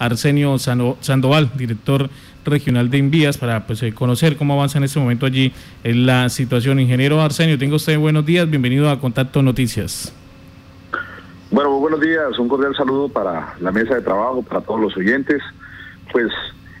Arsenio 0.00 0.56
Sandoval, 0.58 1.50
director 1.56 2.08
regional 2.44 2.88
de 2.88 2.98
Envías, 2.98 3.36
para 3.36 3.66
pues, 3.66 3.82
eh, 3.82 3.92
conocer 3.92 4.36
cómo 4.36 4.54
avanza 4.54 4.78
en 4.78 4.84
este 4.84 5.00
momento 5.00 5.26
allí 5.26 5.52
en 5.82 6.06
la 6.06 6.28
situación. 6.28 6.78
Ingeniero 6.78 7.20
Arsenio, 7.20 7.58
tengo 7.58 7.74
usted 7.74 7.98
buenos 7.98 8.24
días, 8.24 8.48
bienvenido 8.48 8.90
a 8.90 9.00
Contacto 9.00 9.42
Noticias. 9.42 10.14
Bueno, 11.50 11.80
buenos 11.80 12.00
días, 12.00 12.38
un 12.38 12.46
cordial 12.46 12.76
saludo 12.76 13.08
para 13.08 13.56
la 13.58 13.72
mesa 13.72 13.96
de 13.96 14.02
trabajo, 14.02 14.40
para 14.44 14.60
todos 14.60 14.80
los 14.80 14.96
oyentes. 14.96 15.42
Pues 16.12 16.28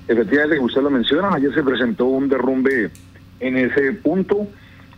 efectivamente, 0.06 0.54
como 0.58 0.68
usted 0.68 0.82
lo 0.82 0.90
menciona, 0.90 1.30
ayer 1.34 1.52
se 1.52 1.64
presentó 1.64 2.04
un 2.04 2.28
derrumbe 2.28 2.92
en 3.40 3.56
ese 3.56 3.94
punto. 3.94 4.46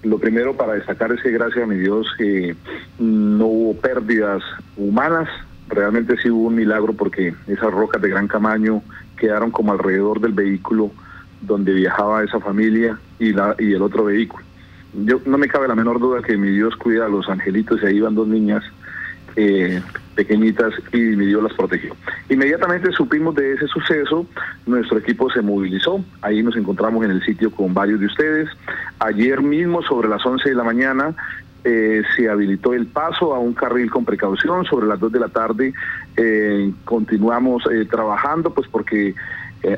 Lo 0.03 0.19
primero 0.19 0.55
para 0.59 0.75
destacar 0.75 1.11
es 1.11 1.23
que 1.23 1.31
gracias 1.31 1.65
a 1.65 1.67
mi 1.67 1.77
Dios 1.77 2.07
que 2.19 2.55
no 2.99 3.47
hubo 3.47 3.81
pérdidas 3.81 4.43
humanas, 4.77 5.27
realmente 5.71 6.17
sí 6.19 6.31
hubo 6.31 6.49
un 6.49 6.55
milagro 6.55 6.93
porque 6.93 7.35
esas 7.47 7.73
rocas 7.73 8.03
de 8.03 8.09
gran 8.09 8.29
tamaño 8.29 8.83
quedaron 9.17 9.51
como 9.51 9.73
alrededor 9.73 10.21
del 10.21 10.33
vehículo 10.33 10.91
donde 11.41 11.73
viajaba 11.73 12.23
esa 12.23 12.41
familia 12.41 12.99
y, 13.19 13.33
la, 13.33 13.55
y 13.59 13.73
el 13.73 13.83
otro 13.83 14.05
vehículo. 14.05 14.45
Yo 14.93 15.21
no 15.25 15.39
me 15.39 15.49
cabe 15.49 15.69
la 15.69 15.75
menor 15.75 16.01
duda 16.01 16.23
que 16.23 16.37
mi 16.37 16.51
Dios 16.51 16.77
cuida 16.77 17.07
a 17.07 17.09
los 17.09 17.29
angelitos 17.29 17.81
y 17.83 17.87
ahí 17.87 18.01
van 18.01 18.15
dos 18.15 18.27
niñas 18.27 18.65
eh, 19.37 19.81
pequeñitas 20.17 20.75
y 20.93 20.99
mi 20.99 21.27
Dios 21.27 21.43
las 21.43 21.55
protegió. 21.55 21.95
Inmediatamente 22.29 22.91
supimos 22.93 23.35
de 23.37 23.53
ese 23.53 23.69
suceso, 23.69 24.27
nuestro 24.67 24.99
equipo 24.99 25.31
se 25.31 25.41
movilizó, 25.41 26.05
ahí 26.21 26.43
nos 26.43 26.57
encontramos 26.57 27.05
en 27.05 27.13
el 27.13 27.23
sitio 27.25 27.51
con 27.51 27.73
varios 27.73 28.01
de 28.01 28.07
ustedes. 28.07 28.49
Ayer 28.99 29.41
mismo 29.41 29.83
sobre 29.83 30.09
las 30.09 30.25
11 30.27 30.49
de 30.49 30.55
la 30.55 30.65
mañana 30.65 31.15
eh, 31.65 32.03
se 32.17 32.29
habilitó 32.29 32.73
el 32.73 32.87
paso 32.87 33.35
a 33.35 33.39
un 33.39 33.55
carril 33.55 33.91
con 33.91 34.05
precaución. 34.05 34.65
Sobre 34.65 34.87
las 34.87 34.99
2 35.01 35.13
de 35.13 35.21
la 35.21 35.29
tarde 35.29 35.73
eh, 36.17 36.73
continuamos 36.85 37.65
eh, 37.71 37.87
trabajando, 37.87 38.53
pues 38.53 38.69
porque 38.69 39.15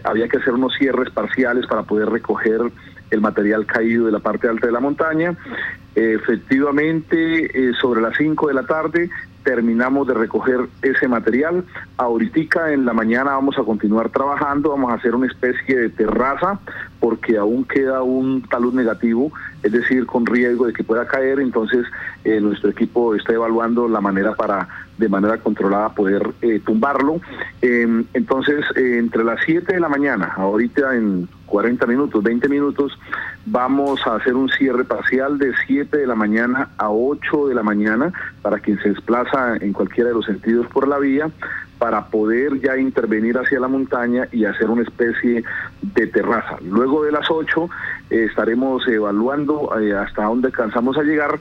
había 0.05 0.29
que 0.29 0.37
hacer 0.37 0.53
unos 0.55 0.75
cierres 0.79 1.11
parciales 1.11 1.67
para 1.67 1.83
poder 1.83 2.09
recoger 2.09 2.61
el 3.11 3.21
material 3.21 3.67
caído 3.67 4.07
de 4.07 4.13
la 4.13 4.21
parte 4.21 4.49
alta 4.49 4.69
de 4.69 4.73
la 4.73 4.79
montaña. 4.79 5.37
Efectivamente, 5.97 7.73
sobre 7.81 8.01
las 8.01 8.17
5 8.17 8.47
de 8.47 8.55
la 8.55 8.63
tarde 8.63 9.11
terminamos 9.45 10.07
de 10.07 10.15
recoger 10.15 10.61
ese 10.83 11.09
material. 11.09 11.65
Ahorita 11.97 12.73
en 12.73 12.85
la 12.85 12.93
mañana 12.93 13.33
vamos 13.33 13.59
a 13.59 13.65
continuar 13.65 14.11
trabajando, 14.11 14.71
vamos 14.71 14.91
a 14.93 14.95
hacer 14.95 15.15
una 15.15 15.27
especie 15.27 15.79
de 15.79 15.89
terraza 15.91 16.61
porque 17.01 17.37
aún 17.37 17.65
queda 17.65 18.03
un 18.03 18.43
talud 18.43 18.75
negativo, 18.75 19.33
es 19.63 19.73
decir, 19.73 20.07
con 20.07 20.25
riesgo 20.25 20.67
de 20.67 20.73
que 20.73 20.85
pueda 20.85 21.07
caer, 21.07 21.41
entonces 21.41 21.85
eh, 22.25 22.41
nuestro 22.41 22.71
equipo 22.71 23.15
está 23.15 23.33
evaluando 23.33 23.89
la 23.89 24.01
manera 24.01 24.35
para 24.35 24.69
de 25.03 25.09
manera 25.09 25.39
controlada 25.39 25.89
poder 25.91 26.23
eh, 26.43 26.61
tumbarlo. 26.65 27.21
Em, 27.61 28.05
entonces, 28.15 28.65
eh, 28.77 28.99
entre 28.99 29.25
las 29.25 29.41
7 29.45 29.75
de 29.75 29.81
la 29.81 29.89
mañana, 29.89 30.33
ahorita 30.37 30.95
en 30.95 31.29
40 31.47 31.87
minutos, 31.87 32.23
20 32.23 32.49
minutos, 32.49 32.97
vamos 33.45 34.01
a 34.07 34.15
hacer 34.15 34.35
un 34.35 34.49
cierre 34.49 34.85
parcial 34.85 35.39
de 35.39 35.53
7 35.67 35.99
de 35.99 36.07
la 36.07 36.15
mañana 36.15 36.71
a 36.79 36.91
8 36.91 37.49
de 37.49 37.55
la 37.55 37.65
mañana 37.65 38.13
para 38.43 38.61
quien 38.61 38.79
se 38.81 38.91
desplaza 38.91 39.57
en 39.57 39.73
cualquiera 39.73 40.11
de 40.11 40.15
los 40.15 40.25
sentidos 40.25 40.69
por 40.69 40.87
la 40.87 40.99
vía 40.99 41.29
para 41.83 42.05
poder 42.05 42.61
ya 42.61 42.79
intervenir 42.79 43.37
hacia 43.37 43.59
la 43.59 43.67
montaña 43.67 44.29
y 44.31 44.45
hacer 44.45 44.71
una 44.71 44.83
especie 44.83 45.43
de 45.83 46.07
terraza. 46.07 46.59
Luego 46.63 47.03
de 47.03 47.11
las 47.11 47.29
8 47.29 47.69
eh, 48.09 48.27
estaremos 48.31 48.87
evaluando 48.87 49.77
eh, 49.81 49.93
hasta 49.93 50.23
dónde 50.23 50.47
alcanzamos 50.47 50.97
a 50.97 51.03
llegar 51.03 51.41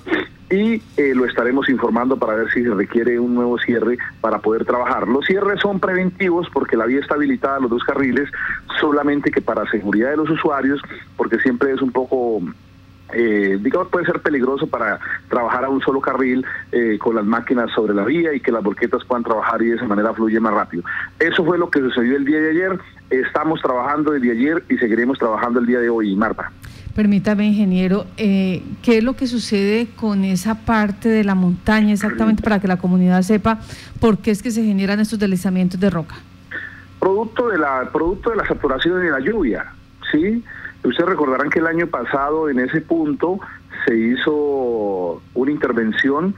y 0.50 0.82
eh, 0.98 1.14
lo 1.14 1.26
estaremos 1.26 1.70
informando 1.70 2.18
para 2.18 2.34
ver 2.34 2.52
si 2.52 2.64
se 2.64 2.74
requiere 2.74 3.20
un 3.20 3.36
nuevo 3.36 3.60
cierre 3.60 4.00
para 4.20 4.40
poder 4.40 4.66
trabajar. 4.66 5.08
Los 5.08 5.28
cierres 5.28 5.60
son 5.62 5.80
preventivos 5.80 6.48
porque 6.52 6.76
la 6.76 6.88
vía 6.88 7.02
está 7.02 7.14
habilitada, 7.14 7.60
los 7.60 7.70
dos 7.70 7.84
carriles, 7.84 8.28
solamente 8.80 9.30
que 9.30 9.42
para 9.42 9.70
seguridad 9.70 10.10
de 10.10 10.18
los 10.18 10.30
usuarios, 10.32 10.82
porque 11.18 11.38
siempre 11.38 11.72
es 11.72 11.84
un 11.84 11.92
poco 11.92 12.42
eh, 13.14 13.58
digamos, 13.62 13.90
puede 13.90 14.06
ser 14.06 14.22
peligroso 14.22 14.68
para 14.68 15.00
trabajar 15.30 15.66
a 15.66 15.70
un 15.70 15.82
solo 15.82 16.02
carril 16.02 16.46
eh, 16.72 16.98
con 17.00 17.16
las 17.16 17.26
máquinas 17.26 17.72
sobre 17.74 17.94
la 17.94 18.04
vía 18.04 18.34
y 18.34 18.40
que 18.40 18.52
las 18.52 18.64
volquetas 18.64 19.04
puedan 19.06 19.24
trabajar 19.24 19.62
y 19.62 19.68
de 19.68 19.76
esa 19.76 19.86
manera 19.86 20.14
fluye 20.14 20.40
más 20.40 20.54
rápido. 20.54 20.84
Eso 21.20 21.44
fue 21.46 21.58
lo 21.58 21.70
que 21.70 21.80
sucedió 21.80 22.16
el 22.18 22.26
día 22.26 22.40
de 22.40 22.52
ayer. 22.52 22.80
Estamos 23.10 23.62
trabajando 23.62 24.12
desde 24.12 24.32
ayer 24.32 24.64
y 24.70 24.78
seguiremos 24.78 25.18
trabajando 25.18 25.60
el 25.60 25.66
día 25.66 25.80
de 25.80 25.90
hoy, 25.90 26.16
Marta. 26.16 26.52
Permítame, 26.96 27.46
ingeniero, 27.46 28.06
eh, 28.18 28.64
¿qué 28.84 28.98
es 28.98 29.04
lo 29.04 29.16
que 29.16 29.26
sucede 29.26 29.88
con 29.96 30.26
esa 30.26 30.66
parte 30.66 31.08
de 31.08 31.24
la 31.24 31.36
montaña 31.36 31.94
exactamente 31.94 32.44
para 32.44 32.60
que 32.60 32.68
la 32.68 32.78
comunidad 32.78 33.22
sepa 33.22 33.60
por 34.02 34.18
qué 34.18 34.32
es 34.32 34.44
que 34.44 34.52
se 34.52 34.64
generan 34.64 35.00
estos 35.00 35.18
deslizamientos 35.18 35.80
de 35.80 35.90
roca? 35.90 36.16
Producto 37.00 37.48
de 37.48 37.58
la, 37.58 37.90
producto 37.92 38.32
de 38.32 38.36
la 38.36 38.46
saturación 38.46 39.02
y 39.02 39.06
de 39.06 39.12
la 39.12 39.20
lluvia, 39.20 39.74
¿sí? 40.12 40.44
Ustedes 40.84 41.10
recordarán 41.10 41.50
que 41.50 41.60
el 41.60 41.68
año 41.68 41.88
pasado 41.88 42.50
en 42.50 42.60
ese 42.60 42.82
punto 42.82 43.40
se 43.86 43.96
hizo 43.96 45.22
una 45.34 45.52
intervención 45.52 46.36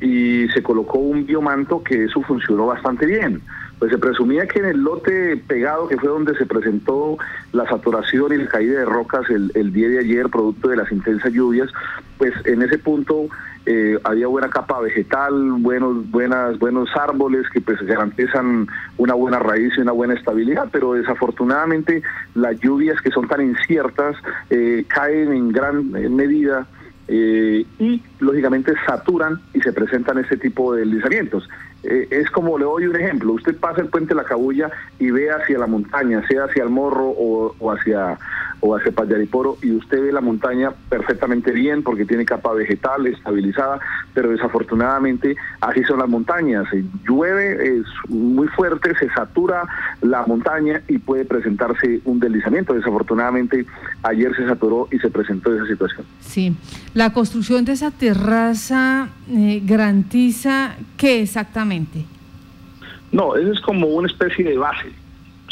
y 0.00 0.48
se 0.48 0.62
colocó 0.62 0.98
un 0.98 1.26
biomanto 1.26 1.82
que 1.82 2.04
eso 2.04 2.22
funcionó 2.22 2.66
bastante 2.66 3.06
bien. 3.06 3.42
Pues 3.80 3.90
se 3.90 3.98
presumía 3.98 4.46
que 4.46 4.58
en 4.58 4.66
el 4.66 4.82
lote 4.82 5.38
pegado, 5.38 5.88
que 5.88 5.96
fue 5.96 6.10
donde 6.10 6.36
se 6.36 6.44
presentó 6.44 7.16
la 7.52 7.66
saturación 7.66 8.32
y 8.32 8.36
la 8.36 8.46
caída 8.46 8.80
de 8.80 8.84
rocas 8.84 9.22
el, 9.30 9.72
día 9.72 9.88
de 9.88 10.00
ayer, 10.00 10.28
producto 10.28 10.68
de 10.68 10.76
las 10.76 10.92
intensas 10.92 11.32
lluvias, 11.32 11.70
pues 12.18 12.34
en 12.44 12.60
ese 12.60 12.76
punto 12.76 13.28
eh, 13.64 13.98
había 14.04 14.26
buena 14.26 14.50
capa 14.50 14.78
vegetal, 14.80 15.52
buenos, 15.60 16.10
buenas, 16.10 16.58
buenos 16.58 16.90
árboles 16.94 17.48
que 17.50 17.62
pues 17.62 17.80
garantizan 17.80 18.66
una 18.98 19.14
buena 19.14 19.38
raíz 19.38 19.72
y 19.78 19.80
una 19.80 19.92
buena 19.92 20.12
estabilidad, 20.12 20.68
pero 20.70 20.92
desafortunadamente 20.92 22.02
las 22.34 22.60
lluvias 22.60 23.00
que 23.00 23.10
son 23.10 23.28
tan 23.28 23.40
inciertas 23.40 24.14
eh, 24.50 24.84
caen 24.88 25.32
en 25.32 25.52
gran 25.52 25.90
medida 25.90 26.66
eh, 27.12 27.66
y 27.80 28.00
lógicamente 28.20 28.72
saturan 28.86 29.40
y 29.52 29.60
se 29.60 29.72
presentan 29.72 30.18
ese 30.18 30.36
tipo 30.36 30.74
de 30.74 30.84
deslizamientos. 30.84 31.48
Eh, 31.82 32.08
es 32.10 32.30
como 32.30 32.58
le 32.58 32.64
doy 32.64 32.86
un 32.86 32.96
ejemplo, 32.96 33.32
usted 33.32 33.56
pasa 33.56 33.80
el 33.80 33.88
puente 33.88 34.10
de 34.10 34.16
la 34.16 34.24
Cabulla 34.24 34.70
y 34.98 35.10
ve 35.10 35.30
hacia 35.30 35.58
la 35.58 35.66
montaña, 35.66 36.26
sea 36.28 36.44
hacia 36.44 36.62
el 36.62 36.68
Morro 36.68 37.08
o, 37.08 37.54
o 37.58 37.72
hacia 37.72 38.18
o 38.60 38.76
hacia 38.76 38.92
Payariporo 38.92 39.56
y 39.62 39.72
usted 39.72 40.02
ve 40.02 40.12
la 40.12 40.20
montaña 40.20 40.72
perfectamente 40.88 41.52
bien 41.52 41.82
porque 41.82 42.04
tiene 42.04 42.24
capa 42.24 42.52
vegetal 42.52 43.06
estabilizada, 43.06 43.80
pero 44.14 44.30
desafortunadamente 44.30 45.36
así 45.60 45.82
son 45.84 45.98
las 45.98 46.08
montañas. 46.08 46.66
Llueve 47.06 47.78
es 47.78 47.86
muy 48.08 48.48
fuerte, 48.48 48.94
se 48.98 49.08
satura 49.10 49.62
la 50.02 50.24
montaña 50.26 50.82
y 50.88 50.98
puede 50.98 51.24
presentarse 51.24 52.00
un 52.04 52.20
deslizamiento. 52.20 52.74
Desafortunadamente 52.74 53.66
ayer 54.02 54.34
se 54.36 54.46
saturó 54.46 54.88
y 54.90 54.98
se 54.98 55.10
presentó 55.10 55.54
esa 55.54 55.66
situación. 55.66 56.06
Sí, 56.20 56.54
la 56.94 57.12
construcción 57.12 57.64
de 57.64 57.72
esa 57.72 57.90
terraza 57.90 59.08
eh, 59.30 59.62
garantiza 59.64 60.76
qué 60.96 61.22
exactamente? 61.22 62.04
No, 63.12 63.36
eso 63.36 63.52
es 63.52 63.60
como 63.60 63.86
una 63.88 64.08
especie 64.08 64.44
de 64.44 64.58
base, 64.58 64.92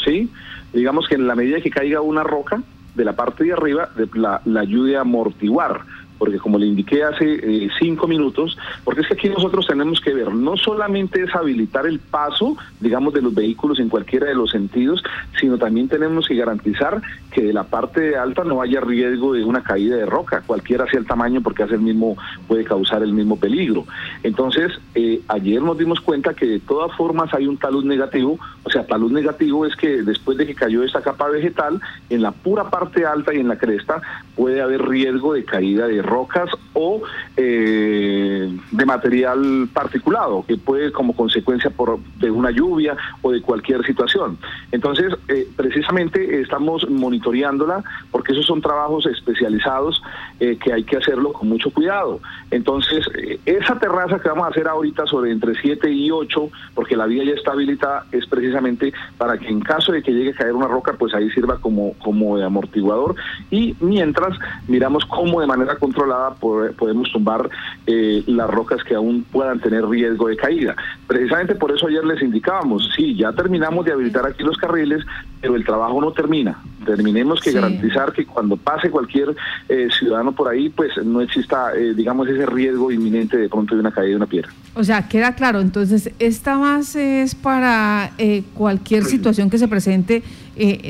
¿sí? 0.03 0.29
Digamos 0.73 1.07
que 1.07 1.15
en 1.15 1.27
la 1.27 1.35
medida 1.35 1.61
que 1.61 1.69
caiga 1.69 2.01
una 2.01 2.23
roca, 2.23 2.61
de 2.95 3.05
la 3.05 3.13
parte 3.13 3.45
de 3.45 3.53
arriba 3.53 3.89
la, 4.13 4.41
la 4.45 4.59
ayude 4.59 4.97
a 4.97 5.01
amortiguar 5.01 5.81
porque 6.19 6.37
como 6.37 6.59
le 6.59 6.67
indiqué 6.67 7.03
hace 7.03 7.25
eh, 7.41 7.69
cinco 7.79 8.07
minutos, 8.07 8.57
porque 8.83 9.01
es 9.01 9.07
que 9.07 9.13
aquí 9.15 9.29
nosotros 9.29 9.65
tenemos 9.65 9.99
que 10.01 10.13
ver, 10.13 10.31
no 10.33 10.57
solamente 10.57 11.23
es 11.23 11.33
habilitar 11.33 11.87
el 11.87 11.99
paso, 11.99 12.57
digamos, 12.79 13.13
de 13.13 13.21
los 13.21 13.33
vehículos 13.33 13.79
en 13.79 13.89
cualquiera 13.89 14.27
de 14.27 14.35
los 14.35 14.51
sentidos, 14.51 15.01
sino 15.39 15.57
también 15.57 15.87
tenemos 15.87 16.27
que 16.27 16.35
garantizar 16.35 17.01
que 17.31 17.41
de 17.41 17.53
la 17.53 17.63
parte 17.63 18.17
alta 18.17 18.43
no 18.43 18.61
haya 18.61 18.81
riesgo 18.81 19.33
de 19.33 19.43
una 19.43 19.63
caída 19.63 19.95
de 19.95 20.05
roca, 20.05 20.43
cualquiera 20.45 20.85
sea 20.87 20.99
el 20.99 21.07
tamaño, 21.07 21.41
porque 21.41 21.63
hace 21.63 21.75
el 21.75 21.81
mismo, 21.81 22.17
puede 22.47 22.63
causar 22.63 23.01
el 23.01 23.13
mismo 23.13 23.37
peligro. 23.37 23.85
Entonces, 24.23 24.71
eh, 24.95 25.21
ayer 25.27 25.61
nos 25.61 25.77
dimos 25.77 26.01
cuenta 26.01 26.33
que 26.33 26.45
de 26.45 26.59
todas 26.59 26.95
formas 26.97 27.33
hay 27.33 27.47
un 27.47 27.57
talud 27.57 27.85
negativo, 27.85 28.37
o 28.69 28.71
sea, 28.71 28.85
talud 28.85 29.11
negativo 29.11 29.65
es 29.65 29.75
que 29.75 30.03
después 30.03 30.37
de 30.37 30.45
que 30.45 30.53
cayó 30.53 30.83
esta 30.83 31.01
capa 31.01 31.27
vegetal, 31.27 31.81
en 32.09 32.21
la 32.21 32.31
pura 32.31 32.69
parte 32.69 33.03
alta 33.03 33.33
y 33.33 33.39
en 33.39 33.47
la 33.47 33.57
cresta 33.57 33.99
puede 34.35 34.61
haber 34.61 34.87
riesgo 34.87 35.33
de 35.33 35.43
caída 35.43 35.87
de 35.87 36.03
rocas 36.03 36.51
o 36.79 37.01
eh, 37.35 38.57
de 38.71 38.85
material 38.85 39.67
particulado 39.73 40.45
que 40.47 40.55
puede 40.55 40.93
como 40.93 41.13
consecuencia 41.13 41.69
por, 41.69 41.99
de 42.19 42.31
una 42.31 42.51
lluvia 42.51 42.95
o 43.21 43.31
de 43.31 43.41
cualquier 43.41 43.85
situación. 43.85 44.37
Entonces, 44.71 45.13
eh, 45.27 45.45
precisamente 45.57 46.39
estamos 46.39 46.89
monitoreándola 46.89 47.83
porque 48.11 48.31
esos 48.31 48.45
son 48.45 48.61
trabajos 48.61 49.05
especializados 49.07 50.01
eh, 50.39 50.57
que 50.57 50.71
hay 50.71 50.85
que 50.85 50.95
hacerlo 50.95 51.33
con 51.33 51.49
mucho 51.49 51.69
cuidado. 51.71 52.21
Entonces, 52.49 53.05
esa 53.45 53.77
terraza 53.77 54.19
que 54.19 54.29
vamos 54.29 54.45
a 54.45 54.49
hacer 54.51 54.67
ahorita 54.67 55.05
sobre 55.05 55.31
entre 55.31 55.55
7 55.55 55.91
y 55.91 56.11
8, 56.11 56.49
porque 56.73 56.95
la 56.95 57.05
vía 57.07 57.25
ya 57.25 57.33
está 57.33 57.51
habilitada, 57.51 58.05
es 58.13 58.25
precisamente 58.25 58.93
para 59.17 59.37
que 59.37 59.47
en 59.47 59.59
caso 59.59 59.91
de 59.91 60.01
que 60.01 60.13
llegue 60.13 60.31
a 60.31 60.33
caer 60.33 60.53
una 60.53 60.67
roca, 60.67 60.93
pues 60.93 61.13
ahí 61.13 61.29
sirva 61.31 61.57
como, 61.57 61.93
como 61.99 62.37
de 62.37 62.45
amortiguador 62.45 63.15
y 63.51 63.75
mientras 63.81 64.37
miramos 64.67 65.03
cómo 65.05 65.41
de 65.41 65.47
manera 65.47 65.75
controlada 65.75 66.35
podemos 66.73 67.11
tumbar 67.11 67.49
eh, 67.85 68.23
las 68.27 68.49
rocas 68.49 68.83
que 68.83 68.95
aún 68.95 69.25
puedan 69.31 69.59
tener 69.59 69.85
riesgo 69.85 70.27
de 70.27 70.37
caída. 70.37 70.75
Precisamente 71.07 71.55
por 71.55 71.71
eso 71.71 71.87
ayer 71.87 72.03
les 72.03 72.21
indicábamos, 72.21 72.89
sí, 72.95 73.15
ya 73.15 73.31
terminamos 73.33 73.85
de 73.85 73.93
habilitar 73.93 74.25
aquí 74.25 74.43
los 74.43 74.57
carriles, 74.57 75.03
pero 75.41 75.55
el 75.55 75.65
trabajo 75.65 75.99
no 76.01 76.11
termina. 76.11 76.57
Terminemos 76.85 77.39
que 77.41 77.51
garantizar 77.51 78.13
que 78.13 78.25
cuando 78.25 78.57
pase 78.57 78.89
cualquier 78.89 79.35
eh, 79.67 79.87
ciudadano 79.97 80.31
por 80.31 80.47
ahí, 80.47 80.69
pues 80.69 80.91
no 81.03 81.21
exista, 81.21 81.73
eh, 81.75 81.93
digamos, 81.93 82.27
ese 82.27 82.45
riesgo 82.45 82.91
inminente 82.91 83.37
de 83.37 83.49
pronto 83.49 83.75
de 83.75 83.81
una 83.81 83.91
caída 83.91 84.09
de 84.09 84.15
una 84.15 84.25
piedra. 84.25 84.49
O 84.75 84.83
sea, 84.83 85.07
queda 85.07 85.35
claro, 85.35 85.59
entonces 85.59 86.11
esta 86.19 86.57
base 86.57 87.21
es 87.21 87.35
para 87.35 88.11
cualquier 88.53 89.03
situación 89.03 89.49
que 89.49 89.57
se 89.57 89.67
presente 89.67 90.23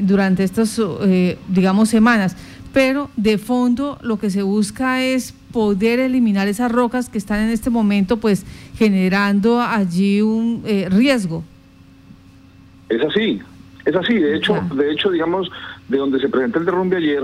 durante 0.03 0.43
estas, 0.43 0.79
digamos, 1.47 1.89
semanas 1.89 2.35
pero 2.73 3.09
de 3.15 3.37
fondo 3.37 3.97
lo 4.01 4.19
que 4.19 4.29
se 4.29 4.43
busca 4.43 5.03
es 5.03 5.33
poder 5.51 5.99
eliminar 5.99 6.47
esas 6.47 6.71
rocas 6.71 7.09
que 7.09 7.17
están 7.17 7.39
en 7.41 7.49
este 7.49 7.69
momento 7.69 8.17
pues 8.17 8.45
generando 8.75 9.61
allí 9.61 10.21
un 10.21 10.63
eh, 10.65 10.87
riesgo. 10.89 11.43
Es 12.89 13.01
así, 13.03 13.41
es 13.85 13.95
así, 13.95 14.15
de 14.15 14.37
hecho, 14.37 14.55
de 14.73 14.91
hecho 14.91 15.11
digamos, 15.11 15.49
de 15.87 15.97
donde 15.97 16.19
se 16.19 16.29
presentó 16.29 16.59
el 16.59 16.65
derrumbe 16.65 16.97
ayer, 16.97 17.23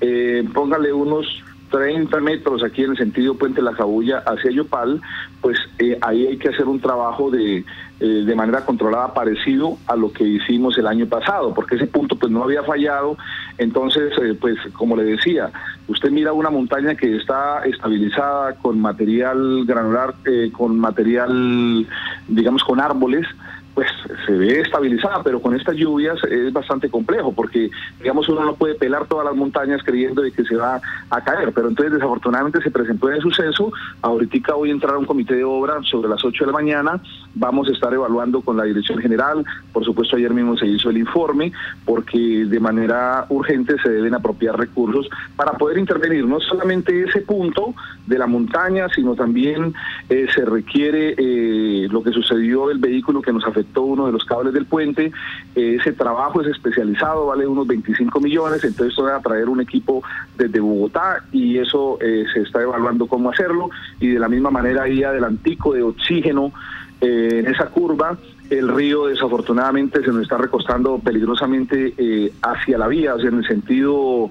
eh, 0.00 0.44
póngale 0.52 0.92
unos 0.92 1.26
30 1.72 2.20
metros 2.20 2.62
aquí 2.62 2.84
en 2.84 2.92
el 2.92 2.96
sentido 2.96 3.34
Puente 3.34 3.62
La 3.62 3.72
Cabulla 3.72 4.18
hacia 4.18 4.50
Yopal, 4.50 5.00
pues 5.40 5.58
eh, 5.78 5.98
ahí 6.02 6.26
hay 6.26 6.36
que 6.36 6.50
hacer 6.50 6.68
un 6.68 6.78
trabajo 6.80 7.30
de, 7.30 7.64
eh, 7.98 8.04
de 8.04 8.34
manera 8.34 8.64
controlada 8.64 9.14
parecido 9.14 9.78
a 9.86 9.96
lo 9.96 10.12
que 10.12 10.22
hicimos 10.24 10.76
el 10.78 10.86
año 10.86 11.06
pasado, 11.06 11.54
porque 11.54 11.76
ese 11.76 11.86
punto 11.86 12.16
pues 12.16 12.30
no 12.30 12.44
había 12.44 12.62
fallado. 12.62 13.16
Entonces, 13.58 14.12
eh, 14.22 14.36
pues 14.40 14.56
como 14.72 14.96
le 14.96 15.04
decía, 15.04 15.50
usted 15.88 16.10
mira 16.10 16.32
una 16.32 16.50
montaña 16.50 16.94
que 16.94 17.16
está 17.16 17.64
estabilizada 17.64 18.54
con 18.54 18.80
material 18.80 19.64
granular, 19.66 20.14
con 20.52 20.78
material, 20.78 21.86
digamos, 22.28 22.64
con 22.64 22.80
árboles, 22.80 23.26
pues 23.74 23.88
se 24.26 24.32
ve 24.32 24.60
estabilizada, 24.60 25.22
pero 25.22 25.40
con 25.40 25.54
estas 25.54 25.76
lluvias 25.76 26.22
es 26.24 26.52
bastante 26.52 26.90
complejo 26.90 27.32
porque, 27.32 27.70
digamos, 28.00 28.28
uno 28.28 28.44
no 28.44 28.54
puede 28.54 28.74
pelar 28.74 29.06
todas 29.06 29.24
las 29.24 29.34
montañas 29.34 29.80
creyendo 29.82 30.20
de 30.22 30.30
que 30.30 30.44
se 30.44 30.56
va 30.56 30.80
a 31.08 31.24
caer, 31.24 31.52
pero 31.54 31.68
entonces 31.68 31.94
desafortunadamente 31.94 32.60
se 32.62 32.70
presentó 32.70 33.08
el 33.08 33.22
suceso, 33.22 33.72
ahorita 34.02 34.54
voy 34.54 34.70
a 34.70 34.72
entrar 34.72 34.94
a 34.94 34.98
un 34.98 35.06
comité 35.06 35.36
de 35.36 35.44
obra 35.44 35.78
sobre 35.84 36.08
las 36.08 36.22
8 36.22 36.44
de 36.44 36.52
la 36.52 36.58
mañana, 36.58 37.00
vamos 37.34 37.68
a 37.68 37.72
estar 37.72 37.92
evaluando 37.94 38.42
con 38.42 38.58
la 38.58 38.64
dirección 38.64 38.98
general, 38.98 39.44
por 39.72 39.84
supuesto 39.84 40.16
ayer 40.16 40.34
mismo 40.34 40.56
se 40.56 40.66
hizo 40.66 40.90
el 40.90 40.98
informe, 40.98 41.52
porque 41.86 42.18
de 42.18 42.60
manera 42.60 43.24
urgente 43.30 43.76
se 43.82 43.88
deben 43.88 44.14
apropiar 44.14 44.58
recursos 44.58 45.08
para 45.34 45.52
poder 45.52 45.78
intervenir, 45.78 46.26
no 46.26 46.40
solamente 46.40 47.04
ese 47.04 47.22
punto 47.22 47.74
de 48.06 48.18
la 48.18 48.26
montaña, 48.26 48.88
sino 48.94 49.14
también 49.14 49.72
eh, 50.10 50.26
se 50.34 50.44
requiere 50.44 51.14
eh, 51.16 51.88
lo 51.90 52.02
que 52.02 52.10
sucedió 52.10 52.70
el 52.70 52.78
vehículo 52.78 53.22
que 53.22 53.32
nos 53.32 53.44
afectó 53.46 53.61
uno 53.76 54.06
de 54.06 54.12
los 54.12 54.24
cables 54.24 54.52
del 54.52 54.66
puente. 54.66 55.12
ese 55.54 55.92
trabajo 55.92 56.40
es 56.40 56.48
especializado, 56.48 57.26
vale 57.26 57.46
unos 57.46 57.66
25 57.66 58.20
millones, 58.20 58.64
entonces 58.64 58.96
van 58.96 59.16
a 59.16 59.20
traer 59.20 59.48
un 59.48 59.60
equipo 59.60 60.02
desde 60.36 60.60
Bogotá 60.60 61.24
y 61.32 61.58
eso 61.58 61.98
eh, 62.00 62.24
se 62.32 62.40
está 62.42 62.62
evaluando 62.62 63.06
cómo 63.06 63.30
hacerlo. 63.30 63.70
Y 64.00 64.08
de 64.08 64.18
la 64.18 64.28
misma 64.28 64.50
manera 64.50 64.84
ahí 64.84 65.02
adelantico 65.02 65.74
de 65.74 65.82
oxígeno 65.82 66.52
eh, 67.00 67.40
en 67.44 67.46
esa 67.46 67.66
curva. 67.66 68.16
El 68.48 68.68
río 68.68 69.06
desafortunadamente 69.06 70.04
se 70.04 70.12
nos 70.12 70.22
está 70.22 70.36
recostando 70.36 70.98
peligrosamente 70.98 71.94
eh, 71.96 72.32
hacia 72.42 72.76
la 72.76 72.86
vía, 72.86 73.14
o 73.14 73.20
en 73.20 73.38
el 73.38 73.46
sentido 73.46 74.30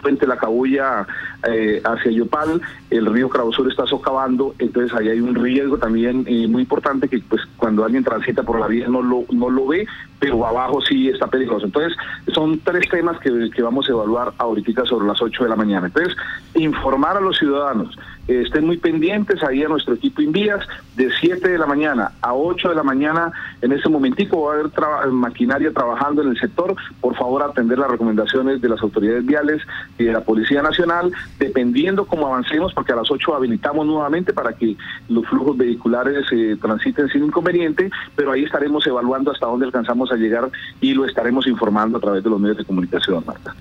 Puente 0.00 0.26
La 0.26 0.36
Cabulla 0.36 1.06
eh, 1.48 1.80
hacia 1.84 2.10
Yopal, 2.10 2.60
el 2.90 3.06
río 3.06 3.30
Sur 3.52 3.68
está 3.68 3.86
socavando, 3.86 4.54
entonces 4.58 4.96
ahí 4.96 5.08
hay 5.08 5.20
un 5.20 5.34
riesgo 5.34 5.78
también 5.78 6.24
eh, 6.26 6.46
muy 6.48 6.62
importante 6.62 7.08
que 7.08 7.20
pues 7.20 7.42
cuando 7.56 7.84
alguien 7.84 8.04
transita 8.04 8.42
por 8.42 8.58
la 8.58 8.66
vía 8.66 8.88
no 8.88 9.02
lo, 9.02 9.24
no 9.30 9.50
lo 9.50 9.66
ve, 9.66 9.86
pero 10.18 10.46
abajo 10.46 10.80
sí 10.80 11.08
está 11.08 11.26
peligroso. 11.26 11.66
Entonces 11.66 11.96
son 12.34 12.58
tres 12.60 12.88
temas 12.88 13.18
que, 13.20 13.50
que 13.54 13.62
vamos 13.62 13.88
a 13.88 13.92
evaluar 13.92 14.32
ahorita 14.38 14.84
sobre 14.84 15.06
las 15.06 15.20
8 15.20 15.44
de 15.44 15.50
la 15.50 15.56
mañana. 15.56 15.86
Entonces, 15.86 16.16
informar 16.54 17.16
a 17.16 17.20
los 17.20 17.38
ciudadanos, 17.38 17.96
estén 18.28 18.66
muy 18.66 18.76
pendientes 18.76 19.42
ahí 19.42 19.62
a 19.62 19.68
nuestro 19.68 19.94
equipo 19.94 20.22
Invías, 20.22 20.66
de 20.96 21.10
7 21.20 21.48
de 21.48 21.58
la 21.58 21.66
mañana 21.66 22.12
a 22.20 22.34
8 22.34 22.68
de 22.70 22.74
la 22.74 22.82
mañana, 22.82 23.32
en 23.62 23.72
ese 23.72 23.88
momentico 23.88 24.42
va 24.42 24.54
a 24.54 24.58
haber 24.58 25.12
maquinaria 25.12 25.72
trabajando 25.72 26.22
en 26.22 26.28
el 26.28 26.38
sector, 26.38 26.74
por 27.00 27.16
favor 27.16 27.42
atender 27.42 27.78
las 27.78 27.90
recomendaciones 27.90 28.60
de 28.60 28.68
las 28.68 28.80
autoridades 28.82 29.24
viales 29.24 29.62
y 29.98 30.04
de 30.04 30.12
la 30.12 30.20
Policía 30.20 30.62
Nacional, 30.62 31.12
dependiendo 31.38 32.06
cómo 32.06 32.26
avancemos, 32.26 32.72
porque 32.74 32.92
a 32.92 32.96
las 32.96 33.10
8 33.10 33.34
habilitamos 33.34 33.86
nuevamente 33.86 34.32
para 34.32 34.52
que 34.52 34.76
los 35.08 35.26
flujos 35.26 35.56
vehiculares 35.56 36.26
eh, 36.32 36.56
transiten 36.60 37.08
sin 37.08 37.24
inconveniente, 37.24 37.90
pero 38.14 38.32
ahí 38.32 38.44
estaremos 38.44 38.86
evaluando 38.86 39.30
hasta 39.30 39.46
dónde 39.46 39.66
alcanzamos 39.66 40.12
a 40.12 40.16
llegar 40.16 40.50
y 40.80 40.94
lo 40.94 41.04
estaremos 41.04 41.46
informando 41.46 41.98
a 41.98 42.00
través 42.00 42.22
de 42.22 42.30
los 42.30 42.40
medios 42.40 42.58
de 42.58 42.64
comunicación, 42.64 43.22
Marta. 43.26 43.54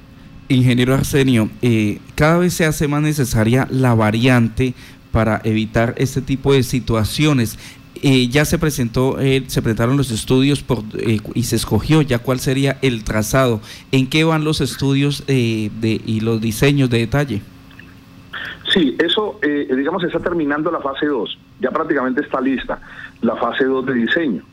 Ingeniero 0.50 0.94
Arsenio, 0.94 1.50
eh, 1.62 2.00
cada 2.16 2.38
vez 2.38 2.54
se 2.54 2.66
hace 2.66 2.88
más 2.88 3.02
necesaria 3.02 3.68
la 3.70 3.94
variante 3.96 4.74
para 5.12 5.42
evitar 5.44 5.94
este 5.98 6.22
tipo 6.22 6.54
de 6.54 6.64
situaciones. 6.64 7.58
Eh, 8.02 8.28
ya 8.28 8.46
se 8.46 8.60
presentó, 8.60 9.20
eh, 9.20 9.44
se 9.48 9.62
presentaron 9.62 9.98
los 9.98 10.12
estudios 10.12 10.62
por, 10.62 10.84
y 11.34 11.44
se 11.44 11.56
escogió 11.56 12.02
ya 12.02 12.20
cuál 12.20 12.40
sería 12.40 12.78
el 12.82 13.04
trazado. 13.04 13.60
¿En 13.92 14.08
qué 14.08 14.24
van 14.24 14.44
los 14.44 14.62
estudios 14.62 15.26
de, 15.26 15.72
y 15.82 16.20
los 16.22 16.40
diseños 16.40 16.90
de 16.90 17.00
detalle? 17.00 17.42
Sí, 18.72 18.96
eso, 19.00 19.40
digamos, 19.42 20.04
está 20.04 20.20
terminando 20.20 20.70
la 20.70 20.80
fase 20.80 21.08
2. 21.08 21.40
Ya 21.60 21.72
prácticamente 21.72 22.22
está 22.22 22.40
lista 22.40 22.80
la 23.22 23.36
fase 23.36 23.66
2 23.66 23.86
de 23.88 23.94
diseño. 23.94 24.44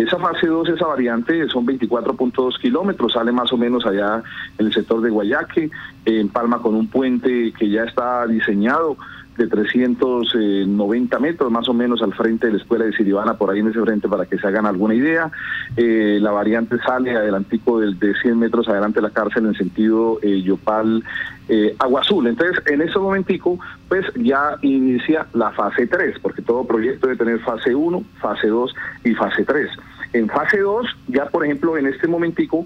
Esa 0.00 0.16
fase 0.16 0.46
2, 0.46 0.70
esa 0.70 0.86
variante, 0.86 1.46
son 1.48 1.66
24.2 1.66 2.58
kilómetros, 2.58 3.12
sale 3.12 3.32
más 3.32 3.52
o 3.52 3.58
menos 3.58 3.84
allá 3.84 4.22
en 4.56 4.66
el 4.66 4.72
sector 4.72 5.02
de 5.02 5.10
Guayaque, 5.10 5.70
en 6.06 6.28
Palma 6.30 6.62
con 6.62 6.74
un 6.74 6.88
puente 6.88 7.52
que 7.52 7.68
ya 7.68 7.84
está 7.84 8.26
diseñado 8.26 8.96
de 9.36 9.46
390 9.46 11.18
metros 11.18 11.50
más 11.50 11.68
o 11.68 11.74
menos 11.74 12.02
al 12.02 12.14
frente 12.14 12.46
de 12.46 12.54
la 12.54 12.58
escuela 12.58 12.86
de 12.86 12.92
Siribana, 12.92 13.34
por 13.34 13.50
ahí 13.50 13.60
en 13.60 13.68
ese 13.68 13.80
frente 13.80 14.08
para 14.08 14.24
que 14.24 14.38
se 14.38 14.46
hagan 14.46 14.64
alguna 14.64 14.94
idea. 14.94 15.30
Eh, 15.76 16.18
la 16.20 16.30
variante 16.30 16.78
sale 16.78 17.14
adelantico 17.14 17.80
de, 17.80 17.94
de 17.94 18.14
100 18.20 18.38
metros 18.38 18.68
adelante 18.68 19.00
de 19.00 19.02
la 19.02 19.10
cárcel 19.10 19.46
en 19.46 19.54
sentido 19.54 20.18
eh, 20.22 20.40
Yopal 20.42 21.04
eh, 21.48 21.74
Agua 21.78 22.00
Azul. 22.00 22.26
Entonces, 22.26 22.62
en 22.66 22.80
ese 22.80 22.98
momentico, 22.98 23.58
pues 23.88 24.06
ya 24.14 24.56
inicia 24.62 25.26
la 25.34 25.50
fase 25.50 25.86
3, 25.86 26.18
porque 26.20 26.42
todo 26.42 26.64
proyecto 26.64 27.06
debe 27.06 27.18
tener 27.18 27.40
fase 27.40 27.74
1, 27.74 28.04
fase 28.20 28.48
2 28.48 28.74
y 29.04 29.14
fase 29.14 29.44
3. 29.44 29.68
En 30.12 30.28
fase 30.28 30.58
2, 30.58 30.86
ya 31.08 31.26
por 31.26 31.44
ejemplo, 31.44 31.76
en 31.76 31.86
este 31.86 32.08
momentico, 32.08 32.64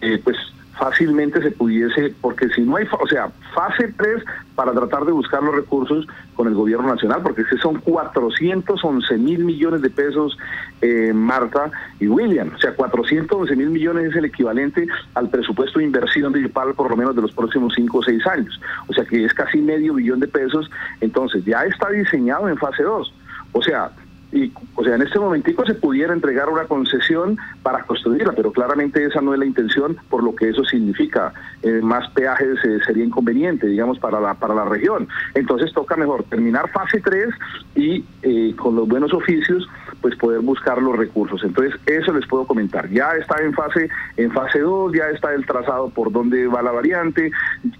eh, 0.00 0.20
pues 0.22 0.36
fácilmente 0.78 1.40
se 1.42 1.50
pudiese, 1.50 2.14
porque 2.20 2.48
si 2.50 2.60
no 2.62 2.76
hay, 2.76 2.86
o 3.00 3.06
sea, 3.06 3.30
fase 3.54 3.92
3 3.96 4.22
para 4.54 4.72
tratar 4.72 5.04
de 5.04 5.12
buscar 5.12 5.42
los 5.42 5.54
recursos 5.54 6.06
con 6.34 6.48
el 6.48 6.54
gobierno 6.54 6.88
nacional, 6.88 7.22
porque 7.22 7.44
son 7.62 7.80
411 7.80 9.16
mil 9.16 9.44
millones 9.44 9.80
de 9.80 9.90
pesos, 9.90 10.36
eh, 10.82 11.12
Marta 11.14 11.70
y 11.98 12.08
William, 12.08 12.52
o 12.54 12.58
sea, 12.58 12.74
411 12.74 13.56
mil 13.56 13.70
millones 13.70 14.10
es 14.10 14.16
el 14.16 14.26
equivalente 14.26 14.86
al 15.14 15.30
presupuesto 15.30 15.78
de 15.78 15.86
inversión 15.86 16.32
de 16.32 16.40
IPAL 16.40 16.74
por 16.74 16.90
lo 16.90 16.96
menos 16.96 17.16
de 17.16 17.22
los 17.22 17.32
próximos 17.32 17.72
5 17.74 17.98
o 17.98 18.02
6 18.02 18.26
años, 18.26 18.60
o 18.86 18.92
sea 18.92 19.04
que 19.04 19.24
es 19.24 19.32
casi 19.32 19.58
medio 19.60 19.94
billón 19.94 20.20
de 20.20 20.28
pesos, 20.28 20.70
entonces 21.00 21.44
ya 21.44 21.64
está 21.64 21.88
diseñado 21.90 22.48
en 22.48 22.58
fase 22.58 22.82
2, 22.82 23.14
o 23.52 23.62
sea, 23.62 23.90
y 24.32 24.52
o 24.74 24.84
sea 24.84 24.96
en 24.96 25.02
este 25.02 25.18
momentico 25.18 25.64
se 25.64 25.74
pudiera 25.74 26.12
entregar 26.12 26.48
una 26.48 26.64
concesión 26.64 27.38
para 27.62 27.84
construirla 27.84 28.32
pero 28.32 28.52
claramente 28.52 29.04
esa 29.04 29.20
no 29.20 29.32
es 29.32 29.38
la 29.38 29.46
intención 29.46 29.96
por 30.10 30.22
lo 30.22 30.34
que 30.34 30.48
eso 30.48 30.64
significa. 30.64 31.32
Eh, 31.62 31.80
más 31.82 32.08
peajes 32.10 32.58
eh, 32.64 32.78
sería 32.84 33.04
inconveniente 33.04 33.66
digamos 33.66 33.98
para 33.98 34.20
la 34.20 34.34
para 34.34 34.54
la 34.54 34.64
región. 34.64 35.08
Entonces 35.34 35.72
toca 35.72 35.96
mejor 35.96 36.24
terminar 36.24 36.70
fase 36.70 37.00
3 37.00 37.28
y 37.76 38.04
eh, 38.22 38.54
con 38.56 38.74
los 38.74 38.88
buenos 38.88 39.12
oficios 39.12 39.68
pues 40.00 40.16
poder 40.16 40.40
buscar 40.40 40.80
los 40.82 40.96
recursos. 40.96 41.42
Entonces 41.44 41.80
eso 41.86 42.12
les 42.12 42.26
puedo 42.26 42.46
comentar. 42.46 42.88
Ya 42.90 43.12
está 43.12 43.42
en 43.42 43.52
fase 43.52 43.88
en 44.16 44.30
fase 44.32 44.60
2 44.60 44.92
ya 44.92 45.08
está 45.10 45.34
el 45.34 45.46
trazado 45.46 45.88
por 45.90 46.12
dónde 46.12 46.46
va 46.48 46.62
la 46.62 46.72
variante. 46.72 47.30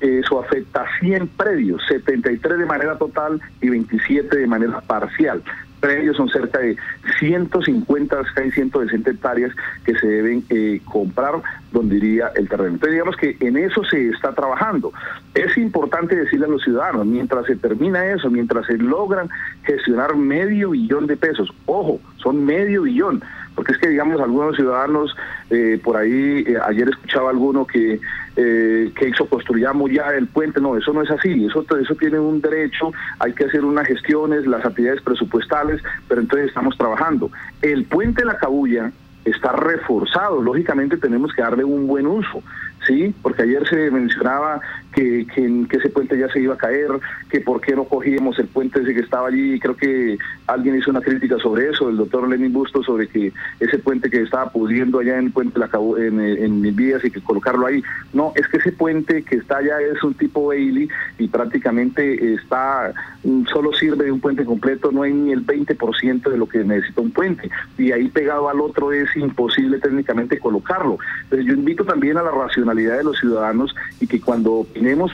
Eso 0.00 0.40
afecta 0.40 0.82
a 0.82 0.98
100 1.00 1.28
predios 1.28 1.82
73 1.88 2.58
de 2.58 2.66
manera 2.66 2.96
total 2.96 3.40
y 3.60 3.68
27 3.68 4.36
de 4.38 4.46
manera 4.46 4.80
parcial 4.80 5.42
predios 5.80 6.16
son 6.16 6.28
cerca 6.28 6.58
de 6.58 6.76
150, 7.18 8.16
casi 8.34 8.50
160 8.50 9.10
hectáreas 9.10 9.52
que 9.84 9.94
se 9.98 10.06
deben 10.06 10.44
eh, 10.50 10.80
comprar 10.84 11.42
donde 11.72 11.96
iría 11.96 12.28
el 12.34 12.48
terreno. 12.48 12.74
Entonces 12.74 12.92
digamos 12.92 13.16
que 13.16 13.36
en 13.40 13.56
eso 13.56 13.84
se 13.84 14.08
está 14.08 14.32
trabajando. 14.32 14.92
Es 15.34 15.56
importante 15.56 16.16
decirle 16.16 16.46
a 16.46 16.50
los 16.50 16.62
ciudadanos, 16.62 17.06
mientras 17.06 17.46
se 17.46 17.56
termina 17.56 18.06
eso, 18.06 18.30
mientras 18.30 18.66
se 18.66 18.78
logran 18.78 19.28
gestionar 19.64 20.16
medio 20.16 20.70
billón 20.70 21.06
de 21.06 21.16
pesos, 21.16 21.52
ojo, 21.66 22.00
son 22.16 22.44
medio 22.44 22.82
billón, 22.82 23.22
porque 23.56 23.72
es 23.72 23.78
que 23.78 23.88
digamos 23.88 24.20
algunos 24.20 24.54
ciudadanos 24.54 25.16
eh, 25.50 25.80
por 25.82 25.96
ahí, 25.96 26.44
eh, 26.46 26.56
ayer 26.64 26.88
escuchaba 26.90 27.30
alguno 27.30 27.66
que, 27.66 27.98
eh, 28.36 28.92
que 28.94 29.08
eso 29.08 29.26
construyamos 29.28 29.90
ya 29.90 30.10
el 30.10 30.28
puente, 30.28 30.60
no, 30.60 30.76
eso 30.76 30.92
no 30.92 31.02
es 31.02 31.10
así, 31.10 31.46
eso, 31.46 31.64
eso 31.76 31.94
tiene 31.96 32.20
un 32.20 32.40
derecho, 32.40 32.92
hay 33.18 33.32
que 33.32 33.46
hacer 33.46 33.64
unas 33.64 33.88
gestiones, 33.88 34.46
las 34.46 34.64
actividades 34.64 35.02
presupuestales, 35.02 35.82
pero 36.06 36.20
entonces 36.20 36.48
estamos 36.48 36.76
trabajando. 36.76 37.30
El 37.62 37.86
puente 37.86 38.24
la 38.24 38.36
Cabulla 38.36 38.92
está 39.24 39.52
reforzado, 39.52 40.40
lógicamente 40.42 40.98
tenemos 40.98 41.32
que 41.32 41.42
darle 41.42 41.64
un 41.64 41.86
buen 41.86 42.06
uso. 42.06 42.42
¿sí? 42.86 43.14
Porque 43.22 43.42
ayer 43.42 43.66
se 43.68 43.90
mencionaba 43.90 44.60
que, 44.96 45.26
que, 45.26 45.76
ese 45.76 45.90
puente 45.90 46.18
ya 46.18 46.26
se 46.30 46.40
iba 46.40 46.54
a 46.54 46.56
caer, 46.56 46.88
que 47.28 47.40
por 47.40 47.60
qué 47.60 47.76
no 47.76 47.84
cogíamos 47.84 48.38
el 48.38 48.46
puente 48.46 48.80
ese 48.80 48.94
que 48.94 49.00
estaba 49.00 49.28
allí, 49.28 49.60
creo 49.60 49.76
que 49.76 50.16
alguien 50.46 50.78
hizo 50.78 50.90
una 50.90 51.02
crítica 51.02 51.36
sobre 51.38 51.68
eso, 51.68 51.90
el 51.90 51.98
doctor 51.98 52.26
Lenin 52.26 52.52
Busto, 52.52 52.82
sobre 52.82 53.06
que 53.06 53.30
ese 53.60 53.78
puente 53.78 54.08
que 54.08 54.22
estaba 54.22 54.50
pudiendo 54.50 54.98
allá 54.98 55.18
en 55.18 55.26
el 55.26 55.32
puente 55.32 55.58
la, 55.58 55.68
en, 55.98 56.18
en 56.18 56.60
mis 56.62 56.74
vías 56.74 57.04
y 57.04 57.10
que 57.10 57.20
colocarlo 57.20 57.66
ahí. 57.66 57.82
No, 58.14 58.32
es 58.36 58.48
que 58.48 58.56
ese 58.56 58.72
puente 58.72 59.22
que 59.22 59.36
está 59.36 59.58
allá 59.58 59.80
es 59.80 60.02
un 60.02 60.14
tipo 60.14 60.46
Bailey 60.46 60.88
y 61.18 61.28
prácticamente 61.28 62.32
está, 62.32 62.94
mm, 63.22 63.44
solo 63.52 63.74
sirve 63.74 64.06
de 64.06 64.12
un 64.12 64.20
puente 64.20 64.46
completo, 64.46 64.90
no 64.92 65.02
hay 65.02 65.12
ni 65.12 65.30
el 65.32 65.44
20% 65.44 66.30
de 66.30 66.38
lo 66.38 66.48
que 66.48 66.64
necesita 66.64 67.02
un 67.02 67.10
puente. 67.10 67.50
Y 67.76 67.92
ahí 67.92 68.08
pegado 68.08 68.48
al 68.48 68.62
otro 68.62 68.92
es 68.92 69.14
imposible 69.14 69.78
técnicamente 69.78 70.38
colocarlo. 70.38 70.96
Entonces 71.24 71.46
yo 71.46 71.52
invito 71.52 71.84
también 71.84 72.16
a 72.16 72.22
la 72.22 72.30
racionalidad 72.30 72.96
de 72.96 73.04
los 73.04 73.18
ciudadanos 73.18 73.74
y 74.00 74.06
que 74.06 74.22
cuando 74.22 74.66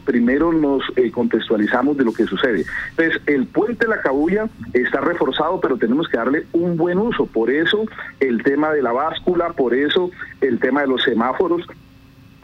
primero 0.05 0.53
nos 0.53 0.83
eh, 0.97 1.11
contextualizamos 1.11 1.97
de 1.97 2.05
lo 2.05 2.13
que 2.13 2.25
sucede. 2.25 2.65
Entonces, 2.91 3.21
el 3.27 3.47
puente 3.47 3.87
la 3.87 4.01
Cabulla 4.01 4.49
está 4.73 5.01
reforzado, 5.01 5.61
pero 5.61 5.77
tenemos 5.77 6.09
que 6.09 6.17
darle 6.17 6.47
un 6.53 6.77
buen 6.77 6.99
uso. 6.99 7.27
Por 7.27 7.51
eso 7.51 7.87
el 8.21 8.43
tema 8.43 8.73
de 8.73 8.83
la 8.83 8.93
báscula, 8.93 9.51
por 9.51 9.75
eso 9.75 10.11
el 10.41 10.59
tema 10.59 10.83
de 10.83 10.89
los 10.89 11.03
semáforos, 11.03 11.67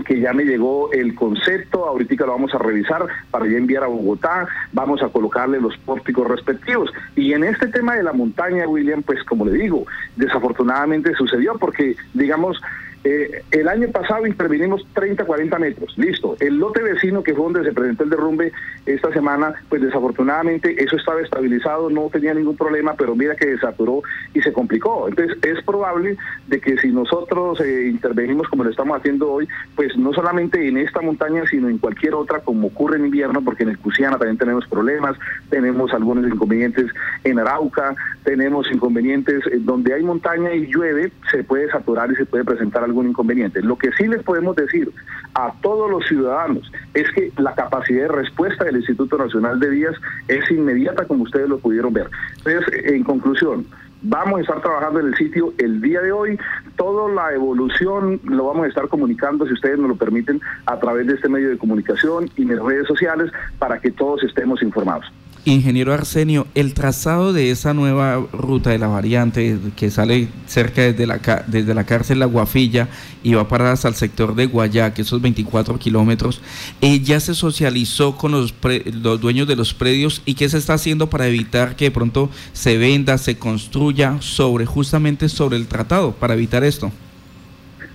que 0.04 0.20
ya 0.20 0.32
me 0.32 0.44
llegó 0.44 0.92
el 0.92 1.14
concepto, 1.14 1.86
ahorita 1.86 2.26
lo 2.26 2.32
vamos 2.32 2.54
a 2.54 2.58
revisar 2.58 3.06
para 3.30 3.46
ya 3.46 3.58
enviar 3.58 3.84
a 3.84 3.88
Bogotá, 3.88 4.46
vamos 4.72 5.02
a 5.02 5.08
colocarle 5.08 5.60
los 5.60 5.76
pórticos 5.78 6.26
respectivos. 6.28 6.90
Y 7.16 7.32
en 7.32 7.44
este 7.44 7.68
tema 7.68 7.96
de 7.96 8.02
la 8.02 8.12
montaña, 8.12 8.66
William, 8.68 9.02
pues 9.02 9.22
como 9.24 9.44
le 9.44 9.52
digo, 9.52 9.86
desafortunadamente 10.16 11.14
sucedió 11.14 11.58
porque, 11.58 11.96
digamos, 12.14 12.60
eh, 13.04 13.42
el 13.52 13.68
año 13.68 13.88
pasado 13.88 14.26
intervinimos 14.26 14.84
30, 14.92 15.24
40 15.24 15.58
metros, 15.58 15.96
listo. 15.96 16.36
El 16.40 16.58
lote 16.58 16.82
vecino, 16.82 17.22
que 17.22 17.32
fue 17.32 17.44
donde 17.44 17.64
se 17.64 17.72
presentó 17.72 18.04
el 18.04 18.10
derrumbe 18.10 18.52
esta 18.86 19.12
semana, 19.12 19.54
pues 19.68 19.82
desafortunadamente 19.82 20.82
eso 20.82 20.96
estaba 20.96 21.20
estabilizado, 21.20 21.90
no 21.90 22.08
tenía 22.10 22.34
ningún 22.34 22.56
problema, 22.56 22.94
pero 22.94 23.14
mira 23.14 23.36
que 23.36 23.46
desaturó 23.46 24.02
y 24.34 24.42
se 24.42 24.52
complicó. 24.52 25.08
Entonces 25.08 25.38
es 25.42 25.62
probable 25.64 26.16
de 26.48 26.60
que 26.60 26.76
si 26.78 26.88
nosotros 26.88 27.60
eh, 27.60 27.88
intervenimos 27.88 28.48
como 28.48 28.64
lo 28.64 28.70
estamos 28.70 28.98
haciendo 28.98 29.30
hoy, 29.32 29.48
pues 29.76 29.87
no 29.96 30.12
solamente 30.12 30.66
en 30.68 30.76
esta 30.78 31.00
montaña, 31.00 31.42
sino 31.50 31.68
en 31.68 31.78
cualquier 31.78 32.14
otra, 32.14 32.40
como 32.40 32.68
ocurre 32.68 32.96
en 32.96 33.06
invierno, 33.06 33.42
porque 33.42 33.62
en 33.62 33.70
el 33.70 33.78
Cusiana 33.78 34.18
también 34.18 34.38
tenemos 34.38 34.66
problemas, 34.66 35.16
tenemos 35.50 35.92
algunos 35.92 36.26
inconvenientes 36.26 36.86
en 37.24 37.38
Arauca, 37.38 37.94
tenemos 38.24 38.70
inconvenientes 38.72 39.46
eh, 39.46 39.58
donde 39.60 39.94
hay 39.94 40.02
montaña 40.02 40.52
y 40.52 40.66
llueve, 40.66 41.12
se 41.30 41.44
puede 41.44 41.70
saturar 41.70 42.10
y 42.12 42.16
se 42.16 42.26
puede 42.26 42.44
presentar 42.44 42.84
algún 42.84 43.08
inconveniente. 43.08 43.62
Lo 43.62 43.76
que 43.76 43.90
sí 43.92 44.06
les 44.06 44.22
podemos 44.22 44.56
decir 44.56 44.90
a 45.34 45.52
todos 45.60 45.90
los 45.90 46.06
ciudadanos 46.06 46.70
es 46.94 47.10
que 47.12 47.32
la 47.38 47.54
capacidad 47.54 48.02
de 48.02 48.08
respuesta 48.08 48.64
del 48.64 48.76
Instituto 48.76 49.18
Nacional 49.18 49.60
de 49.60 49.70
Vías 49.70 49.94
es 50.28 50.50
inmediata, 50.50 51.06
como 51.06 51.24
ustedes 51.24 51.48
lo 51.48 51.58
pudieron 51.58 51.92
ver. 51.92 52.08
Entonces, 52.38 52.84
en 52.84 53.04
conclusión, 53.04 53.66
Vamos 54.02 54.38
a 54.38 54.40
estar 54.42 54.60
trabajando 54.62 55.00
en 55.00 55.08
el 55.08 55.16
sitio 55.16 55.52
el 55.58 55.80
día 55.80 56.00
de 56.00 56.12
hoy. 56.12 56.38
Toda 56.76 57.12
la 57.12 57.32
evolución 57.34 58.20
lo 58.24 58.46
vamos 58.46 58.66
a 58.66 58.68
estar 58.68 58.88
comunicando, 58.88 59.44
si 59.46 59.52
ustedes 59.52 59.78
nos 59.78 59.88
lo 59.88 59.96
permiten, 59.96 60.40
a 60.66 60.78
través 60.78 61.08
de 61.08 61.14
este 61.14 61.28
medio 61.28 61.50
de 61.50 61.58
comunicación 61.58 62.30
y 62.36 62.44
mis 62.44 62.60
redes 62.60 62.86
sociales 62.86 63.32
para 63.58 63.80
que 63.80 63.90
todos 63.90 64.22
estemos 64.22 64.62
informados. 64.62 65.10
Ingeniero 65.44 65.94
Arsenio, 65.94 66.46
el 66.54 66.74
trazado 66.74 67.32
de 67.32 67.50
esa 67.50 67.72
nueva 67.72 68.26
ruta 68.32 68.70
de 68.70 68.78
la 68.78 68.88
variante 68.88 69.58
que 69.76 69.90
sale 69.90 70.28
cerca 70.46 70.82
desde 70.82 71.06
la, 71.06 71.18
desde 71.46 71.74
la 71.74 71.84
cárcel 71.84 72.18
La 72.18 72.26
Guafilla 72.26 72.88
y 73.22 73.34
va 73.34 73.48
para 73.48 73.72
hasta 73.72 73.88
el 73.88 73.94
sector 73.94 74.34
de 74.34 74.46
Guayaque, 74.46 75.02
esos 75.02 75.22
24 75.22 75.78
kilómetros, 75.78 76.42
eh, 76.80 77.00
ya 77.00 77.20
se 77.20 77.34
socializó 77.34 78.16
con 78.16 78.32
los, 78.32 78.54
los 79.02 79.20
dueños 79.20 79.48
de 79.48 79.56
los 79.56 79.74
predios 79.74 80.22
y 80.24 80.34
qué 80.34 80.48
se 80.48 80.58
está 80.58 80.74
haciendo 80.74 81.08
para 81.08 81.26
evitar 81.26 81.76
que 81.76 81.86
de 81.86 81.90
pronto 81.90 82.30
se 82.52 82.76
venda, 82.76 83.16
se 83.18 83.38
construya 83.38 84.16
sobre 84.20 84.66
justamente 84.66 85.28
sobre 85.28 85.56
el 85.56 85.66
tratado, 85.66 86.12
para 86.12 86.34
evitar 86.34 86.64
esto. 86.64 86.92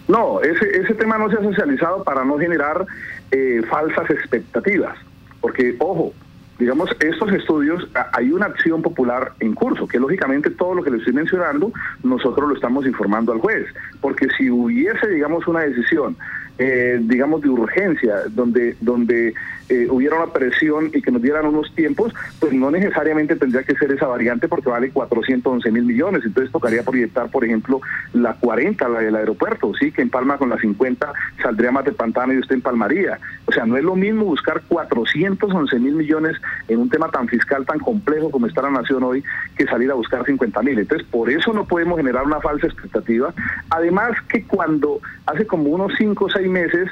No, 0.08 0.42
ese, 0.42 0.66
ese 0.82 0.94
tema 0.96 1.18
no 1.18 1.30
se 1.30 1.38
ha 1.38 1.42
socializado 1.42 2.04
para 2.04 2.26
no 2.26 2.38
generar 2.38 2.86
eh, 3.32 3.62
falsas 3.70 4.10
expectativas, 4.10 4.98
porque 5.40 5.76
ojo, 5.80 6.14
digamos, 6.60 6.90
estos 7.00 7.32
estudios, 7.32 7.88
hay 8.14 8.32
una 8.32 8.46
acción 8.46 8.82
popular 8.82 9.34
en 9.40 9.54
curso, 9.54 9.88
que 9.88 10.00
lógicamente 10.00 10.50
todo 10.52 10.76
lo 10.76 10.84
que 10.84 10.92
le 10.92 10.98
estoy 10.98 11.14
mencionando, 11.14 11.72
nosotros 12.04 12.50
lo 12.50 12.56
estamos 12.56 12.86
informando 12.86 13.32
al 13.32 13.40
juez, 13.40 13.68
porque 14.02 14.28
si 14.38 14.50
hubiese, 14.50 15.08
digamos, 15.08 15.48
una 15.48 15.62
decisión 15.62 16.16
eh, 16.58 17.00
digamos, 17.02 17.42
de 17.42 17.50
urgencia, 17.50 18.16
donde, 18.30 18.76
donde 18.80 19.34
eh, 19.70 19.88
hubiera 19.90 20.18
una 20.18 20.32
presión 20.32 20.92
y 20.94 21.02
que 21.02 21.10
nos 21.10 21.22
dieran 21.22 21.46
unos 21.46 21.74
tiempos, 21.74 22.14
pues 22.40 22.54
no 22.54 22.70
necesariamente 22.70 23.36
tendría 23.36 23.64
que 23.64 23.76
ser 23.76 23.92
esa 23.92 24.08
variante 24.08 24.48
porque 24.48 24.70
vale 24.70 24.92
411 24.92 25.72
mil 25.72 25.84
millones. 25.84 26.24
Entonces 26.26 26.52
tocaría 26.52 26.84
proyectar, 26.84 27.30
por 27.30 27.46
ejemplo, 27.46 27.82
la 28.14 28.34
40, 28.34 28.88
la 28.90 29.00
del 29.00 29.16
aeropuerto, 29.16 29.72
sí, 29.80 29.92
que 29.92 30.02
en 30.02 30.10
Palma 30.10 30.38
con 30.38 30.50
la 30.50 30.60
50 30.60 31.14
saldría 31.42 31.72
más 31.72 31.86
de 31.86 31.94
Pantano 31.94 32.34
y 32.34 32.40
usted 32.40 32.56
empalmaría. 32.56 33.20
O 33.46 33.52
sea, 33.52 33.66
no 33.66 33.78
es 33.78 33.84
lo 33.84 33.96
mismo 33.96 34.26
buscar 34.26 34.62
411 34.68 35.80
mil 35.80 35.96
millones 35.96 36.38
en 36.68 36.80
un 36.80 36.90
tema 36.90 37.10
tan 37.10 37.28
fiscal, 37.28 37.66
tan 37.66 37.80
complejo 37.80 38.30
como 38.30 38.48
está 38.48 38.62
la 38.62 38.72
nación 38.72 39.04
hoy, 39.04 39.24
que 39.58 39.66
salir 39.66 39.90
a 39.92 39.96
buscar 39.96 40.26
50 40.26 40.62
mil. 40.62 40.80
Entonces, 40.80 41.08
por 41.10 41.30
eso 41.30 41.54
no 41.54 41.66
podemos 41.66 41.98
generar 41.98 42.26
una 42.26 42.42
falsa 42.42 42.68
expectativa. 42.68 43.34
Además 43.70 44.12
que 44.28 44.44
cuando 44.44 45.00
hace 45.26 45.48
como 45.48 45.70
unos 45.70 45.94
5 45.98 46.26
o 46.26 46.30
6 46.30 46.43
meses, 46.50 46.90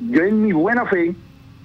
yo 0.00 0.22
en 0.22 0.42
mi 0.42 0.52
buena 0.52 0.86
fe 0.86 1.14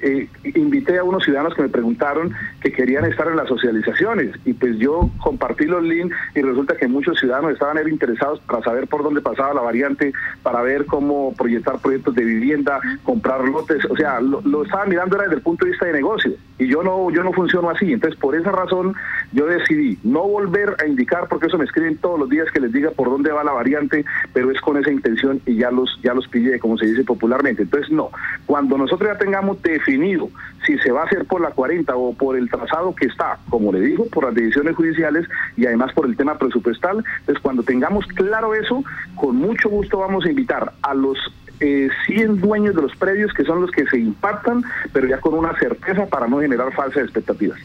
eh, 0.01 0.27
invité 0.55 0.97
a 0.99 1.03
unos 1.03 1.23
ciudadanos 1.23 1.55
que 1.55 1.61
me 1.61 1.69
preguntaron 1.69 2.33
que 2.61 2.71
querían 2.71 3.05
estar 3.05 3.27
en 3.27 3.37
las 3.37 3.47
socializaciones. 3.47 4.35
Y 4.45 4.53
pues 4.53 4.77
yo 4.77 5.09
compartí 5.23 5.65
los 5.65 5.83
links 5.83 6.15
y 6.35 6.41
resulta 6.41 6.75
que 6.75 6.87
muchos 6.87 7.19
ciudadanos 7.19 7.53
estaban 7.53 7.77
interesados 7.87 8.39
para 8.41 8.61
saber 8.61 8.87
por 8.87 9.03
dónde 9.03 9.21
pasaba 9.21 9.53
la 9.53 9.61
variante, 9.61 10.13
para 10.43 10.61
ver 10.61 10.85
cómo 10.85 11.33
proyectar 11.33 11.79
proyectos 11.79 12.13
de 12.15 12.23
vivienda, 12.23 12.79
comprar 13.03 13.45
lotes, 13.45 13.85
o 13.85 13.95
sea, 13.95 14.19
lo, 14.19 14.41
lo 14.41 14.63
estaban 14.63 14.89
mirando 14.89 15.15
era 15.15 15.23
desde 15.25 15.37
el 15.37 15.41
punto 15.41 15.65
de 15.65 15.71
vista 15.71 15.85
de 15.85 15.93
negocio 15.93 16.33
y 16.57 16.67
yo 16.67 16.83
no 16.83 17.11
yo 17.11 17.23
no 17.23 17.33
funciono 17.33 17.69
así, 17.69 17.91
entonces 17.91 18.19
por 18.19 18.35
esa 18.35 18.51
razón 18.51 18.95
yo 19.33 19.45
decidí 19.45 19.99
no 20.03 20.23
volver 20.23 20.75
a 20.81 20.87
indicar 20.87 21.27
porque 21.27 21.47
eso 21.47 21.57
me 21.57 21.65
escriben 21.65 21.97
todos 21.97 22.19
los 22.19 22.29
días 22.29 22.49
que 22.51 22.61
les 22.61 22.71
diga 22.71 22.91
por 22.91 23.09
dónde 23.09 23.31
va 23.31 23.43
la 23.43 23.51
variante, 23.51 24.05
pero 24.33 24.51
es 24.51 24.61
con 24.61 24.77
esa 24.77 24.91
intención 24.91 25.41
y 25.45 25.57
ya 25.57 25.71
los 25.71 25.99
ya 26.03 26.13
los 26.13 26.27
pillé 26.27 26.59
como 26.59 26.77
se 26.77 26.85
dice 26.85 27.03
popularmente. 27.03 27.63
Entonces 27.63 27.91
no, 27.91 28.09
cuando 28.45 28.77
nosotros 28.77 29.09
ya 29.11 29.17
tengamos 29.17 29.61
definido 29.61 30.29
si 30.65 30.77
se 30.79 30.91
va 30.91 31.01
a 31.01 31.05
hacer 31.05 31.25
por 31.25 31.41
la 31.41 31.51
40 31.51 31.95
o 31.95 32.13
por 32.13 32.37
el 32.37 32.49
trazado 32.49 32.95
que 32.95 33.05
está, 33.05 33.37
como 33.49 33.71
le 33.71 33.81
digo, 33.81 34.05
por 34.07 34.25
las 34.25 34.33
decisiones 34.35 34.75
judiciales 34.75 35.27
y 35.57 35.65
además 35.65 35.93
por 35.93 36.05
el 36.05 36.17
tema 36.17 36.37
presupuestal, 36.37 37.03
entonces 37.19 37.41
cuando 37.41 37.63
tengamos 37.63 38.05
claro 38.07 38.55
eso, 38.55 38.83
con 39.15 39.35
mucho 39.35 39.69
gusto 39.69 39.99
vamos 39.99 40.25
a 40.25 40.29
invitar 40.29 40.73
a 40.81 40.93
los 40.93 41.17
eh, 41.59 41.89
100 42.07 42.41
dueños 42.41 42.75
de 42.75 42.81
los 42.81 42.95
predios 42.95 43.33
que 43.33 43.43
son 43.43 43.61
los 43.61 43.71
que 43.71 43.85
se 43.87 43.99
impactan, 43.99 44.63
pero 44.93 45.07
ya 45.07 45.19
con 45.19 45.33
una 45.33 45.57
certeza 45.57 46.05
para 46.05 46.27
no 46.27 46.39
generar 46.39 46.73
falsas 46.73 47.03
expectativas. 47.03 47.59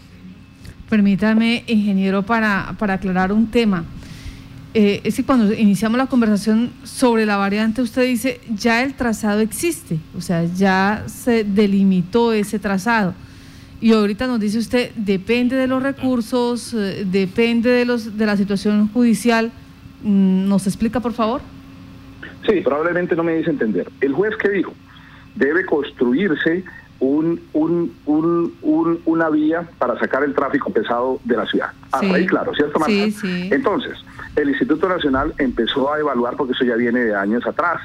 Permítame, 0.89 1.65
ingeniero, 1.67 2.23
para, 2.23 2.75
para 2.79 2.95
aclarar 2.95 3.33
un 3.33 3.51
tema. 3.51 3.85
Eh, 4.73 5.01
es 5.03 5.17
que 5.17 5.25
cuando 5.25 5.53
iniciamos 5.53 5.99
la 5.99 6.07
conversación 6.07 6.71
sobre 6.85 7.27
la 7.27 7.37
variante, 7.37 7.83
usted 7.83 8.07
dice, 8.07 8.41
ya 8.55 8.83
el 8.83 8.95
trazado 8.95 9.41
existe, 9.41 9.99
o 10.17 10.21
sea, 10.21 10.45
ya 10.45 11.05
se 11.07 11.43
delimitó 11.43 12.33
ese 12.33 12.59
trazado. 12.59 13.15
Y 13.81 13.93
ahorita 13.93 14.27
nos 14.27 14.39
dice 14.39 14.59
usted, 14.59 14.93
depende 14.95 15.57
de 15.57 15.67
los 15.67 15.83
recursos, 15.83 16.75
eh, 16.75 17.05
depende 17.11 17.71
de, 17.71 17.85
los, 17.85 18.17
de 18.17 18.27
la 18.27 18.37
situación 18.37 18.89
judicial. 18.93 19.51
Mm, 20.05 20.49
¿Nos 20.49 20.67
explica, 20.67 21.01
por 21.01 21.15
favor? 21.15 21.41
Sí, 22.47 22.61
probablemente 22.63 23.15
no 23.17 23.23
me 23.23 23.37
dice 23.37 23.51
entender. 23.51 23.89
El 24.01 24.13
juez 24.13 24.37
que 24.37 24.49
dijo, 24.49 24.73
debe 25.35 25.65
construirse 25.67 26.65
un, 27.01 27.41
un, 27.55 27.95
un, 28.05 29.01
una 29.05 29.31
vía 29.31 29.69
para 29.79 29.99
sacar 29.99 30.23
el 30.23 30.35
tráfico 30.35 30.71
pesado 30.71 31.19
de 31.25 31.37
la 31.37 31.47
ciudad. 31.47 31.73
Hasta 31.93 32.07
sí. 32.07 32.13
ahí 32.13 32.27
claro, 32.27 32.55
¿cierto, 32.55 32.79
Marta? 32.79 32.93
Sí, 32.93 33.11
sí. 33.11 33.49
Entonces, 33.51 33.97
el 34.37 34.51
Instituto 34.51 34.89
Nacional 34.89 35.35
empezó 35.39 35.93
a 35.93 35.99
evaluar, 35.99 36.37
porque 36.37 36.53
eso 36.53 36.65
ya 36.65 36.77
viene 36.77 37.01
de 37.01 37.15
años 37.15 37.47
atrás, 37.47 37.81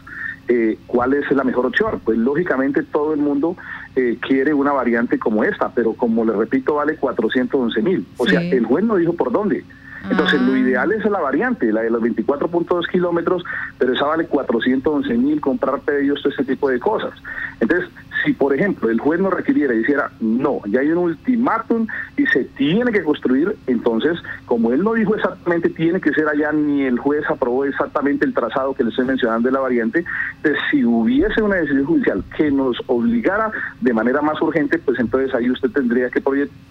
eh, 0.47 0.77
cuál 0.85 1.13
es 1.13 1.29
la 1.31 1.43
mejor 1.43 1.65
opción. 1.65 2.01
Pues 2.03 2.17
lógicamente 2.17 2.83
todo 2.83 3.13
el 3.13 3.19
mundo 3.19 3.55
eh, 3.95 4.17
quiere 4.21 4.53
una 4.53 4.73
variante 4.73 5.17
como 5.17 5.43
esta, 5.43 5.69
pero 5.69 5.93
como 5.93 6.25
le 6.25 6.33
repito, 6.33 6.75
vale 6.75 6.97
411 6.97 7.81
mil. 7.81 8.05
O 8.17 8.27
sea, 8.27 8.41
el 8.41 8.65
juez 8.65 8.83
no 8.83 8.97
dijo 8.97 9.13
por 9.13 9.31
dónde. 9.31 9.63
Entonces, 10.09 10.41
lo 10.41 10.53
Ah. 10.53 10.57
ideal 10.59 10.91
es 10.91 11.05
la 11.05 11.19
variante, 11.19 11.71
la 11.71 11.81
de 11.81 11.89
los 11.89 12.01
24.2 12.01 12.87
kilómetros, 12.87 13.43
pero 13.77 13.93
esa 13.93 14.05
vale 14.05 14.25
411 14.27 15.13
mil, 15.15 15.41
comprar 15.41 15.79
pedidos, 15.81 16.21
todo 16.21 16.33
ese 16.33 16.43
tipo 16.43 16.69
de 16.69 16.79
cosas. 16.79 17.13
Entonces, 17.59 17.89
si 18.25 18.33
por 18.33 18.53
ejemplo 18.53 18.89
el 18.89 18.99
juez 18.99 19.19
nos 19.19 19.33
requiriera 19.33 19.73
y 19.73 19.79
dijera, 19.79 20.11
no, 20.19 20.61
ya 20.67 20.81
hay 20.81 20.89
un 20.89 20.97
ultimátum 20.97 21.87
y 22.17 22.25
se 22.27 22.43
tiene 22.43 22.91
que 22.91 23.03
construir, 23.03 23.55
entonces, 23.67 24.17
como 24.45 24.71
él 24.71 24.83
no 24.83 24.93
dijo 24.93 25.15
exactamente, 25.15 25.69
tiene 25.69 26.01
que 26.01 26.11
ser 26.11 26.27
allá, 26.27 26.51
ni 26.51 26.83
el 26.83 26.99
juez 26.99 27.23
aprobó 27.29 27.65
exactamente 27.65 28.25
el 28.25 28.33
trazado 28.33 28.73
que 28.73 28.83
le 28.83 28.89
estoy 28.89 29.05
mencionando 29.05 29.47
de 29.47 29.53
la 29.53 29.59
variante, 29.59 30.03
entonces 30.37 30.61
si 30.71 30.83
hubiese 30.83 31.41
una 31.41 31.55
decisión 31.57 31.85
judicial 31.85 32.23
que 32.35 32.51
nos 32.51 32.77
obligara 32.87 33.51
de 33.81 33.93
manera 33.93 34.21
más 34.21 34.41
urgente, 34.41 34.79
pues 34.79 34.99
entonces 34.99 35.33
ahí 35.35 35.49
usted 35.49 35.69
tendría 35.69 36.09
que 36.09 36.21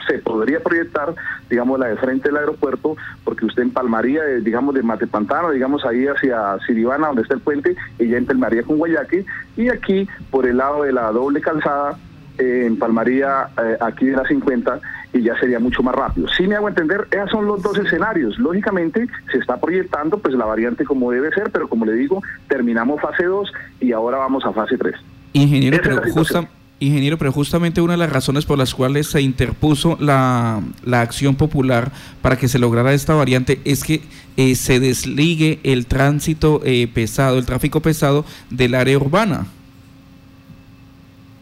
se 0.07 0.19
podría 0.19 0.61
proyectar, 0.61 1.15
digamos, 1.49 1.79
la 1.79 1.87
de 1.87 1.97
frente 1.97 2.29
del 2.29 2.39
aeropuerto, 2.39 2.97
porque 3.23 3.47
usted 3.47 3.63
empalmaría, 3.63 4.23
de, 4.23 4.41
digamos, 4.41 4.75
de 4.75 4.83
Matepantano, 4.83 5.51
digamos, 5.51 5.85
ahí 5.85 6.07
hacia 6.07 6.59
Siribana, 6.67 7.09
donde 7.09 7.23
está 7.23 7.35
el 7.35 7.41
puente, 7.41 7.77
ella 7.99 8.19
empalmaría 8.19 8.63
con 8.65 8.79
Guayaque, 8.79 9.25
y 9.57 9.69
aquí, 9.69 10.09
por 10.31 10.47
el 10.47 10.59
lado 10.59 10.83
de 10.83 10.93
la 10.93 11.11
doble 11.13 11.41
calzada, 11.45 11.97
eh, 12.39 12.65
empalmaría 12.67 13.49
eh, 13.63 13.77
aquí 13.81 14.07
de 14.07 14.17
la 14.17 14.27
50 14.27 14.81
y 15.13 15.23
ya 15.23 15.39
sería 15.39 15.61
mucho 15.61 15.85
más 15.85 15.95
rápido. 15.95 16.27
Si 16.37 16.49
me 16.49 16.57
hago 16.57 16.69
entender, 16.69 17.07
esos 17.13 17.31
son 17.31 17.47
los 17.47 17.63
dos 17.63 17.79
escenarios. 17.79 18.37
Lógicamente 18.41 19.07
se 19.31 19.39
está 19.39 19.57
proyectando 19.61 20.19
pues 20.19 20.35
la 20.35 20.45
variante 20.45 20.85
como 20.85 21.13
debe 21.13 21.31
ser, 21.31 21.51
pero 21.53 21.69
como 21.69 21.85
le 21.85 21.93
digo, 21.93 22.21
terminamos 22.49 23.01
fase 23.01 23.25
2 23.25 23.53
y 23.81 23.93
ahora 23.93 24.19
vamos 24.19 24.45
a 24.45 24.53
fase 24.53 24.77
3. 24.77 24.95
Ingeniero, 25.35 25.77
Esa 25.77 26.01
pero, 26.01 26.13
justa- 26.13 26.49
ingeniero, 26.81 27.17
pero 27.19 27.31
justamente 27.31 27.81
una 27.81 27.93
de 27.93 27.99
las 27.99 28.13
razones 28.13 28.45
por 28.45 28.59
las 28.59 28.75
cuales 28.75 29.07
se 29.07 29.21
interpuso 29.23 29.97
la, 30.01 30.61
la 30.85 31.01
acción 31.03 31.37
popular 31.37 31.93
para 32.21 32.37
que 32.37 32.49
se 32.49 32.59
lograra 32.59 32.93
esta 32.93 33.15
variante 33.15 33.61
es 33.65 33.85
que 33.85 34.03
eh, 34.37 34.57
se 34.57 34.81
desligue 34.81 35.61
el 35.63 35.87
tránsito 35.87 36.61
eh, 36.65 36.89
pesado, 36.93 37.39
el 37.39 37.47
tráfico 37.47 37.81
pesado 37.81 38.25
del 38.51 38.75
área 38.75 38.97
urbana. 38.99 39.47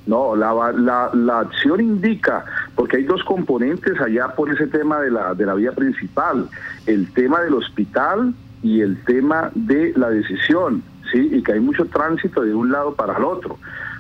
No, 0.07 0.35
la, 0.35 0.53
la, 0.73 1.11
la 1.15 1.41
acción 1.41 1.81
indica, 1.81 2.45
porque 2.75 2.97
hay 2.97 3.05
dos 3.05 3.23
componentes 3.23 4.01
allá 4.01 4.29
por 4.29 4.51
ese 4.51 4.67
tema 4.67 5.01
de 5.01 5.11
la, 5.11 5.35
de 5.35 5.47
la 5.47 5.55
vía 5.55 5.73
principal, 5.73 6.49
el 6.87 7.13
tema 7.13 7.41
del 7.41 7.55
hospital 7.55 8.35
y 8.63 8.81
el 8.81 9.03
tema 9.05 9.51
de 9.55 9.93
la 9.97 10.11
decisión, 10.11 10.83
¿sí? 11.13 11.29
Y 11.33 11.43
que 11.43 11.53
hay 11.53 11.61
mucho 11.61 11.85
tránsito 11.87 12.43
de 12.43 12.55
un 12.55 12.73
lado 12.73 12.95
para 12.95 13.17
el 13.17 13.25
otro. 13.25 13.59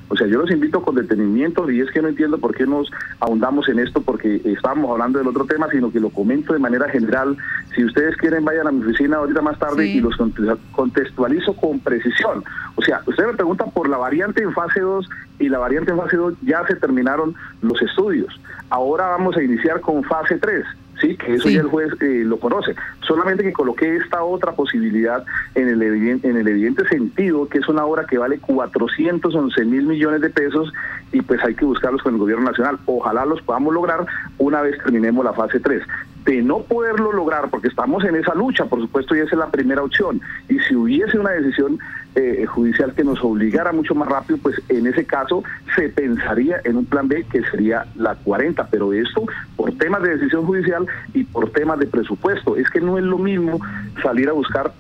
O 0.09 0.17
sea, 0.17 0.27
yo 0.27 0.39
los 0.41 0.51
invito 0.51 0.83
con 0.83 0.95
detenimiento 0.95 1.71
y 1.71 1.81
es 1.81 1.91
que 1.91 2.03
no 2.03 2.09
entiendo 2.09 2.37
por 2.39 2.55
qué 2.55 2.67
nos 2.67 2.91
ahondamos 3.21 3.69
en 3.71 3.79
esto 3.79 4.03
porque 4.03 4.43
estábamos 4.45 4.91
hablando 4.91 5.19
del 5.19 5.29
otro 5.29 5.47
tema, 5.47 5.69
sino 5.71 5.91
que 5.91 6.01
lo 6.01 6.11
comento 6.11 6.53
de 6.53 6.59
manera 6.59 6.89
general. 6.91 7.37
Si 7.75 7.83
ustedes 7.85 8.17
quieren, 8.19 8.45
vayan 8.45 8.67
a 8.67 8.73
mi 8.73 8.83
oficina 8.85 9.17
ahorita 9.17 9.41
más 9.41 9.59
tarde 9.59 9.85
Sí. 9.85 9.99
y 9.99 10.01
los 10.03 10.15
conte- 10.17 10.57
contextualizo 10.73 11.55
con 11.55 11.81
precisión. 11.81 12.45
O 12.75 12.83
sea, 12.83 13.01
ustedes 13.07 13.31
me 13.31 13.37
preguntan 13.37 13.71
por 13.71 13.89
la 13.89 13.97
variante 13.97 14.43
en 14.43 14.53
fase 14.53 14.81
2 14.81 15.09
y 15.39 15.49
la 15.49 15.59
variante 15.59 15.93
en 15.93 15.97
fase 15.99 16.17
2 16.17 16.35
ya 16.43 16.67
se 16.67 16.77
terminaron 16.77 17.35
los 17.63 17.81
estudios. 17.81 18.39
Ahora 18.69 19.07
vamos 19.09 19.37
a 19.37 19.43
iniciar 19.43 19.81
con 19.81 20.05
fase 20.05 20.37
3. 20.39 20.65
Sí, 21.03 21.17
que 21.17 21.35
eso 21.35 21.49
Sí. 21.49 21.55
ya 21.55 21.61
el 21.61 21.67
juez 21.67 21.93
eh, 22.01 22.23
lo 22.25 22.39
conoce. 22.39 22.75
Solamente 23.01 23.43
que 23.43 23.53
coloqué 23.53 23.97
esta 23.97 24.23
otra 24.23 24.53
posibilidad 24.53 25.25
en 25.57 25.69
el, 25.69 25.83
evidente, 25.83 26.29
en 26.29 26.37
el 26.37 26.47
evidente 26.47 26.87
sentido 26.89 27.49
que 27.49 27.59
es 27.59 27.69
una 27.69 27.85
obra 27.85 28.07
que 28.07 28.17
vale 28.19 28.39
411 28.39 29.65
mil 29.65 29.83
millones 29.85 30.21
de 30.21 30.31
pesos 30.31 30.73
y 31.13 31.21
pues 31.21 31.43
hay 31.45 31.55
que 31.57 31.65
buscarlos 31.65 32.01
con 32.03 32.15
el 32.15 32.21
gobierno 32.21 32.45
nacional. 32.45 32.79
Ojalá 32.87 33.27
los 33.27 33.43
podamos 33.43 33.75
lograr 33.75 34.07
una 34.39 34.63
vez 34.63 34.79
terminemos 34.79 35.25
la 35.25 35.33
fase 35.33 35.59
3. 35.61 35.83
De 36.25 36.41
no 36.43 36.61
poderlo 36.61 37.13
lograr, 37.13 37.51
porque 37.51 37.69
estamos 37.69 38.05
en 38.05 38.15
esa 38.17 38.35
lucha, 38.35 38.67
por 38.67 38.81
supuesto, 38.81 39.17
y 39.17 39.21
esa 39.21 39.33
es 39.33 39.39
la 39.39 39.51
primera 39.51 39.83
opción. 39.83 40.21
Y 40.49 40.59
si 40.61 40.77
hubiese 40.77 41.19
una 41.19 41.31
decisión 41.31 41.79
eh, 42.15 42.45
judicial 42.47 42.95
que 42.95 43.05
nos 43.05 43.23
obligara 43.25 43.73
mucho 43.73 43.95
más 43.95 44.09
rápido, 44.09 44.39
pues 44.43 44.61
en 44.69 44.87
ese 44.87 45.05
caso 45.05 45.43
se 45.75 45.89
pensaría 45.89 46.61
en 46.65 46.77
un 46.77 46.85
plan 46.85 47.09
B 47.09 47.25
que 47.31 47.43
sería 47.45 47.87
la 47.97 48.15
40, 48.15 48.69
pero 48.69 48.93
esto 48.93 49.25
por 49.57 49.73
temas 49.79 50.03
de 50.03 50.17
decisión 50.17 50.45
judicial 50.45 50.87
y 51.15 51.25
por 51.25 51.51
temas 51.51 51.79
de 51.79 51.87
presupuesto. 51.87 52.57
Es 52.57 52.69
que 52.71 52.81
no 52.81 52.99
es 52.99 53.05
lo 53.05 53.19
mismo 53.19 53.61
salir 54.03 54.29
a 54.29 54.33
buscar 54.33 54.73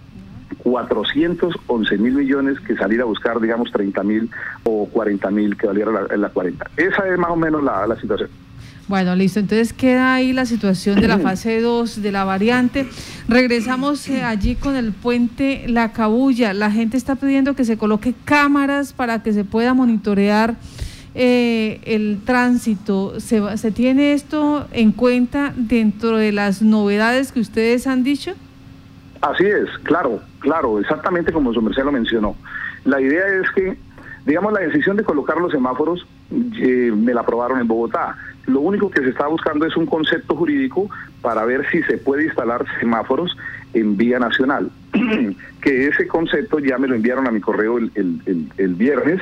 411 0.62 1.98
mil 1.98 2.14
millones 2.14 2.60
que 2.60 2.76
salir 2.76 3.00
a 3.00 3.04
buscar, 3.04 3.40
digamos, 3.40 3.70
30 3.72 4.02
mil 4.04 4.30
o 4.64 4.86
40 4.86 5.30
mil 5.30 5.56
que 5.56 5.66
valiera 5.66 5.90
la, 5.90 6.16
la 6.16 6.28
40. 6.28 6.70
Esa 6.76 7.08
es 7.08 7.18
más 7.18 7.30
o 7.30 7.36
menos 7.36 7.62
la, 7.62 7.86
la 7.86 7.96
situación. 7.96 8.30
Bueno, 8.88 9.14
listo. 9.14 9.40
Entonces 9.40 9.72
queda 9.72 10.14
ahí 10.14 10.32
la 10.32 10.46
situación 10.46 11.00
de 11.00 11.08
la 11.08 11.18
fase 11.20 11.60
2 11.60 12.02
de 12.02 12.12
la 12.12 12.24
variante. 12.24 12.88
Regresamos 13.28 14.08
eh, 14.08 14.22
allí 14.22 14.54
con 14.54 14.76
el 14.76 14.92
puente 14.92 15.64
La 15.68 15.92
Cabulla. 15.92 16.52
La 16.52 16.70
gente 16.70 16.96
está 16.96 17.16
pidiendo 17.16 17.54
que 17.54 17.64
se 17.64 17.78
coloque 17.78 18.14
cámaras 18.24 18.92
para 18.92 19.22
que 19.22 19.32
se 19.32 19.44
pueda 19.44 19.74
monitorear 19.74 20.56
eh, 21.14 21.80
el 21.84 22.20
tránsito. 22.24 23.20
¿Se, 23.20 23.56
¿Se 23.56 23.70
tiene 23.70 24.12
esto 24.12 24.66
en 24.72 24.92
cuenta 24.92 25.52
dentro 25.56 26.16
de 26.16 26.32
las 26.32 26.62
novedades 26.62 27.32
que 27.32 27.40
ustedes 27.40 27.86
han 27.86 28.02
dicho? 28.02 28.32
Así 29.22 29.44
es, 29.44 29.68
claro, 29.84 30.20
claro, 30.40 30.80
exactamente 30.80 31.32
como 31.32 31.52
su 31.54 31.62
merced 31.62 31.84
lo 31.84 31.92
mencionó. 31.92 32.34
La 32.84 33.00
idea 33.00 33.22
es 33.40 33.48
que, 33.54 33.78
digamos, 34.26 34.52
la 34.52 34.60
decisión 34.60 34.96
de 34.96 35.04
colocar 35.04 35.36
los 35.38 35.52
semáforos 35.52 36.04
eh, 36.32 36.90
me 36.92 37.14
la 37.14 37.20
aprobaron 37.20 37.60
en 37.60 37.68
Bogotá. 37.68 38.16
Lo 38.46 38.60
único 38.60 38.90
que 38.90 39.02
se 39.02 39.10
está 39.10 39.26
buscando 39.28 39.66
es 39.66 39.76
un 39.76 39.86
concepto 39.86 40.34
jurídico 40.34 40.88
para 41.20 41.44
ver 41.44 41.64
si 41.70 41.82
se 41.84 41.96
puede 41.98 42.24
instalar 42.24 42.64
semáforos 42.80 43.36
en 43.74 43.96
vía 43.96 44.18
nacional. 44.18 44.70
que 45.62 45.86
ese 45.86 46.06
concepto 46.08 46.58
ya 46.58 46.76
me 46.78 46.88
lo 46.88 46.94
enviaron 46.94 47.26
a 47.26 47.30
mi 47.30 47.40
correo 47.40 47.78
el, 47.78 47.90
el- 47.94 48.74
viernes 48.74 49.20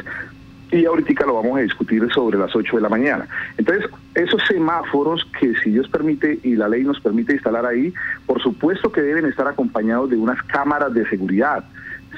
y 0.73 0.85
ahorita 0.87 1.27
lo 1.27 1.35
vamos 1.35 1.59
a 1.59 1.63
discutir 1.63 2.07
sobre 2.15 2.39
las 2.39 2.55
8 2.55 2.77
de 2.77 2.83
la 2.83 2.89
mañana. 2.89 3.27
Entonces, 3.59 3.91
esos 4.15 4.41
semáforos 4.47 5.27
que 5.39 5.55
si 5.57 5.71
Dios 5.71 5.89
permite 5.89 6.39
y 6.45 6.55
la 6.55 6.69
ley 6.69 6.85
nos 6.85 7.01
permite 7.01 7.33
instalar 7.35 7.67
ahí, 7.67 7.93
por 8.27 8.41
supuesto 8.41 8.91
que 8.93 9.03
deben 9.03 9.27
estar 9.27 9.47
acompañados 9.49 10.09
de 10.11 10.17
unas 10.17 10.41
cámaras 10.45 10.95
de 10.95 11.07
seguridad, 11.09 11.65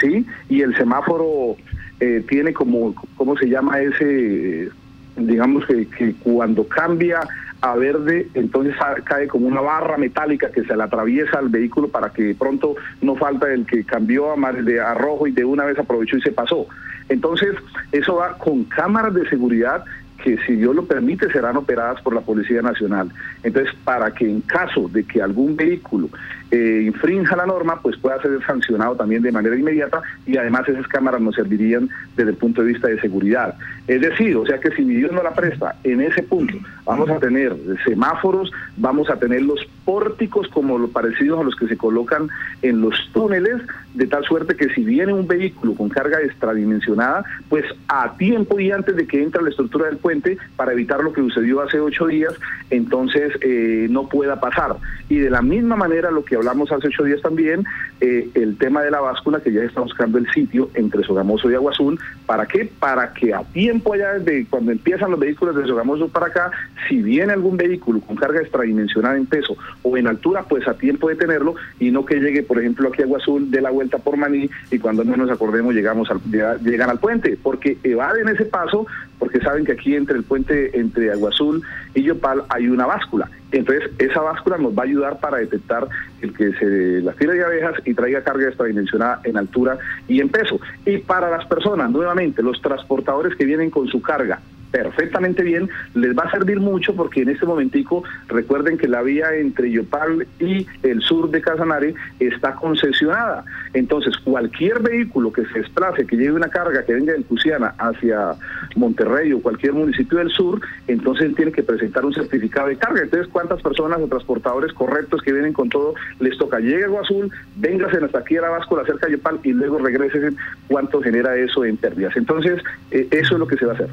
¿sí? 0.01 0.27
Y 0.51 0.61
el 0.61 0.77
semáforo 0.77 1.57
eh, 2.01 2.25
tiene 2.29 2.53
como, 2.53 2.95
¿cómo 3.17 3.37
se 3.39 3.49
llama 3.49 3.81
ese? 3.81 4.69
Digamos 5.17 5.67
que, 5.67 5.87
que 5.89 6.15
cuando 6.15 6.67
cambia 6.67 7.21
a 7.63 7.77
verde, 7.77 8.29
entonces 8.35 8.75
cae 9.05 9.29
como 9.29 9.47
una 9.47 9.61
barra 9.61 9.97
metálica 9.97 10.51
que 10.51 10.65
se 10.65 10.77
le 10.77 10.83
atraviesa 10.83 11.39
al 11.39 11.49
vehículo 11.49 11.89
para 11.89 12.11
que 12.11 12.25
de 12.25 12.35
pronto 12.35 12.75
no 13.01 13.15
falta 13.15 13.53
el 13.53 13.67
que 13.67 13.85
cambió 13.85 14.33
a, 14.33 14.53
de 14.53 14.81
a 14.81 14.95
rojo 14.95 15.29
y 15.29 15.33
de 15.33 15.45
una 15.45 15.65
vez 15.65 15.79
aprovechó 15.79 16.17
y 16.17 16.23
se 16.23 16.33
pasó. 16.33 16.67
Entonces, 17.09 17.55
eso 17.93 18.17
va 18.17 18.37
con 18.39 18.65
cámaras 18.65 19.15
de 19.15 19.29
seguridad 19.29 19.85
que 20.23 20.39
si 20.47 20.57
Dios 20.57 20.75
lo 20.75 20.85
permite 20.85 21.31
serán 21.31 21.57
operadas 21.57 22.01
por 22.03 22.15
la 22.15 22.21
Policía 22.21 22.63
Nacional. 22.63 23.11
Entonces, 23.43 23.75
para 23.85 24.13
que 24.13 24.25
en 24.25 24.41
caso 24.43 24.89
de 24.89 25.05
que 25.05 25.21
algún 25.21 25.57
vehículo 25.57 26.09
eh, 26.51 26.83
infrinja 26.85 27.35
la 27.35 27.47
norma, 27.47 27.81
pues 27.81 27.97
pueda 27.97 28.21
ser 28.21 28.39
sancionado 28.47 28.95
también 28.95 29.23
de 29.23 29.33
manera 29.33 29.57
inmediata 29.57 30.03
y 30.27 30.37
además 30.37 30.69
esas 30.69 30.87
cámaras 30.87 31.21
nos 31.21 31.35
servirían 31.35 31.89
desde 32.17 32.33
el 32.33 32.37
punto 32.37 32.63
de 32.63 32.73
vista 32.73 32.89
de 32.89 33.01
seguridad. 33.01 33.55
Es 33.87 34.01
decir, 34.01 34.37
o 34.37 34.47
sea 34.47 34.59
que 34.59 34.71
si 34.71 34.85
Dios 34.85 35.11
no 35.13 35.23
la 35.23 35.35
presta, 35.35 35.77
en 35.83 36.03
ese 36.03 36.23
punto 36.23 36.59
vamos 36.85 37.09
a 37.09 37.19
tener 37.19 37.57
semáforos, 37.85 38.53
vamos 38.77 39.09
a 39.09 39.17
tener 39.17 39.43
los 39.43 39.67
pórticos 39.85 40.49
como 40.49 40.79
los 40.79 40.91
parecidos 40.91 41.41
a 41.41 41.45
los 41.45 41.57
que 41.57 41.69
se 41.69 41.77
colocan 41.77 42.29
en 42.63 42.81
los 42.81 42.95
túneles, 43.13 43.63
de 43.95 44.07
tal 44.07 44.25
suerte 44.25 44.57
que 44.57 44.73
si 44.75 44.85
viene 44.85 45.13
un 45.13 45.27
vehículo 45.27 45.75
con 45.75 45.89
carga 45.89 46.21
extradimensionada, 46.23 47.25
pues 47.49 47.65
a 47.89 48.17
tiempo 48.17 48.59
y 48.59 48.71
antes 48.71 48.97
de 48.97 49.07
que 49.07 49.23
entre 49.23 49.41
a 49.41 49.45
la 49.45 49.51
estructura 49.51 49.87
del 49.87 49.99
puente, 49.99 50.39
para 50.57 50.73
evitar 50.73 51.03
lo 51.03 51.13
que 51.13 51.21
sucedió 51.21 51.61
hace 51.61 51.81
ocho 51.81 52.07
días, 52.07 52.35
entonces 52.71 53.33
eh, 53.41 53.87
no 53.91 54.09
pueda 54.09 54.41
pasar. 54.41 54.77
Y 55.09 55.19
de 55.19 55.31
la 55.31 55.43
misma 55.43 55.77
manera, 55.77 56.11
lo 56.11 56.25
que 56.25 56.37
hablamos 56.37 56.73
hace 56.73 56.89
ocho 56.89 57.05
días 57.05 57.21
también, 57.21 57.65
eh, 58.01 58.29
el 58.35 58.57
tema 58.57 58.83
de 58.83 58.91
la 58.91 59.01
báscula, 59.01 59.41
que 59.41 59.53
ya 59.53 59.63
está 59.63 59.81
buscando 59.81 60.19
el 60.19 60.31
sitio 60.33 60.71
entre 60.75 61.05
Sogamoso 61.05 61.51
y 61.51 61.55
Agua 61.55 61.73
Azul, 61.73 62.01
¿para 62.25 62.47
qué? 62.47 62.71
Para 62.79 63.13
que 63.13 63.35
a 63.35 63.43
tiempo 63.45 63.93
allá, 63.93 64.15
desde 64.15 64.47
cuando 64.47 64.73
empiezan 64.73 65.11
los 65.11 65.21
vehículos 65.21 65.57
de 65.57 65.67
Sogamoso 65.67 66.09
para 66.09 66.27
acá, 66.27 66.51
si 66.89 67.03
viene 67.03 67.33
algún 67.33 67.57
vehículo 67.57 68.01
con 68.01 68.17
carga 68.17 68.41
extradimensionada 68.41 69.17
en 69.17 69.27
peso 69.27 69.57
o 69.83 69.97
en 69.97 70.07
altura, 70.07 70.45
pues 70.49 70.67
a 70.69 70.75
tiempo 70.75 71.09
de 71.09 71.17
tenerlo 71.17 71.55
y 71.79 71.91
no 71.91 72.05
que 72.05 72.21
llegue, 72.21 72.43
por 72.43 72.59
ejemplo, 72.59 72.89
aquí 72.89 73.03
a 73.03 73.05
Agua 73.05 73.19
Azul, 73.19 73.51
de 73.51 73.61
la 73.61 73.71
vuelta 73.71 73.99
por 73.99 74.17
Maní 74.17 74.51
y 74.71 74.79
cuando 74.79 75.05
no 75.05 75.17
nos 75.17 75.31
acordemos 75.31 75.75
llegamos 75.75 76.11
al, 76.11 76.21
llega- 76.31 76.57
llegan 76.59 76.91
al 76.91 76.99
puente, 76.99 77.39
porque 77.43 77.79
evaden 77.83 78.29
ese 78.29 78.45
paso, 78.45 78.87
porque 79.19 79.41
saben 79.41 79.65
que 79.65 79.73
aquí 79.73 79.95
entre 79.97 80.17
el 80.17 80.25
puente 80.25 80.79
entre 80.79 81.11
Agua 81.13 81.31
Azul 81.31 81.63
y 81.95 82.03
Yopal 82.03 82.43
hay 82.49 82.69
una 82.69 82.87
báscula. 82.87 83.29
Entonces, 83.53 83.91
esa 83.99 84.21
báscula 84.23 84.57
nos 84.57 84.73
va 84.77 84.83
a 84.83 84.87
ayudar 84.87 85.21
para 85.21 85.37
detectar 85.37 85.87
el 86.23 86.33
que 86.33 86.53
se 86.55 87.03
la 87.03 87.13
fila 87.13 87.35
de 87.35 87.45
abejas 87.45 87.75
y 87.85 87.93
traiga 87.93 88.23
carga 88.23 88.49
extradimensionada 88.49 89.21
en 89.25 89.37
altura 89.37 89.77
y 90.09 90.21
en 90.21 90.31
peso. 90.31 90.59
Y 90.87 90.99
para 90.99 91.29
las 91.31 91.45
personas, 91.47 91.91
nuevamente, 91.91 92.43
los 92.43 92.63
transportadores 92.63 93.37
que 93.37 93.45
vienen 93.45 93.69
con 93.69 93.89
su 93.89 94.01
carga 94.01 94.41
perfectamente 94.73 95.43
bien, 95.43 95.69
les 95.95 96.17
va 96.17 96.25
a 96.25 96.31
servir 96.31 96.59
mucho 96.59 96.97
porque 96.97 97.23
en 97.23 97.29
este 97.29 97.47
momentico 97.47 98.03
recuerden 98.27 98.79
que 98.79 98.89
la 98.89 99.03
vía 99.03 99.35
entre 99.37 99.71
Yopal 99.71 100.27
y 100.41 100.67
el 100.83 101.03
sur 101.03 101.31
de 101.31 101.41
Casanare 101.41 101.95
está 102.19 102.55
concesionada. 102.55 103.45
Entonces, 103.75 104.17
cualquier 104.19 104.81
vehículo 104.81 105.33
que 105.33 105.45
se 105.47 105.61
desplace, 105.61 106.07
que 106.07 106.17
lleve 106.17 106.33
una 106.33 106.49
carga 106.49 106.85
que 106.85 106.95
venga 106.95 107.13
de 107.13 107.23
Cusiana 107.23 107.75
hacia 107.79 108.35
Monterrey 108.75 109.33
o 109.33 109.43
cualquier 109.43 109.75
municipio 109.75 110.19
del 110.19 110.31
sur, 110.31 110.61
entonces 110.89 111.35
tiene 111.37 111.53
que 111.53 111.63
presentar 111.63 112.05
un 112.05 112.15
certificado 112.15 112.69
de 112.69 112.77
carga. 112.77 113.03
Entonces, 113.03 113.29
¿cuántas 113.31 113.63
personas 113.63 114.01
o 114.01 114.09
transportadores 114.09 114.73
correctos 114.73 115.23
que 115.23 115.33
vienen 115.33 115.53
con 115.53 115.69
todo 115.69 115.95
les 116.19 116.37
toca? 116.39 116.59
Llegue 116.59 116.85
a 116.85 117.01
Azul, 117.01 117.31
véngase 117.57 117.99
hasta 117.99 118.19
aquí 118.19 118.37
a 118.39 118.43
la 118.43 118.51
báscula 118.51 118.85
cerca 118.85 119.07
de 119.07 119.13
Yopal 119.13 119.41
y 119.43 119.53
luego 119.53 119.79
regresen 119.79 120.37
cuánto 120.69 121.03
genera 121.03 121.37
eso 121.37 121.65
en 121.65 121.77
pérdidas. 121.77 122.17
Entonces, 122.17 122.63
eh, 122.91 123.09
eso 123.11 123.35
es 123.35 123.39
lo 123.39 123.47
que 123.47 123.57
se 123.57 123.67
va 123.67 123.73
a 123.73 123.75
hacer. 123.75 123.91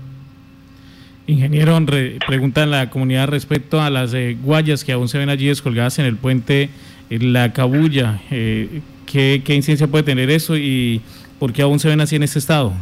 Ingeniero, 1.29 1.79
pregunta 2.25 2.65
la 2.65 2.89
comunidad 2.89 3.27
respecto 3.27 3.79
a 3.79 3.91
las 3.91 4.13
eh, 4.15 4.35
guayas 4.41 4.83
que 4.83 4.93
aún 4.93 5.07
se 5.07 5.19
ven 5.19 5.29
allí 5.29 5.45
descolgadas 5.45 5.99
en 5.99 6.05
el 6.05 6.15
puente 6.15 6.69
La 7.09 7.53
Cabulla. 7.53 8.19
Eh, 8.31 8.81
¿qué, 9.05 9.43
¿Qué 9.45 9.53
incidencia 9.53 9.87
puede 9.87 10.03
tener 10.03 10.31
eso 10.31 10.57
y 10.57 11.01
por 11.37 11.53
qué 11.53 11.61
aún 11.61 11.79
se 11.79 11.87
ven 11.87 12.01
así 12.01 12.15
en 12.15 12.23
este 12.23 12.39
estado? 12.39 12.73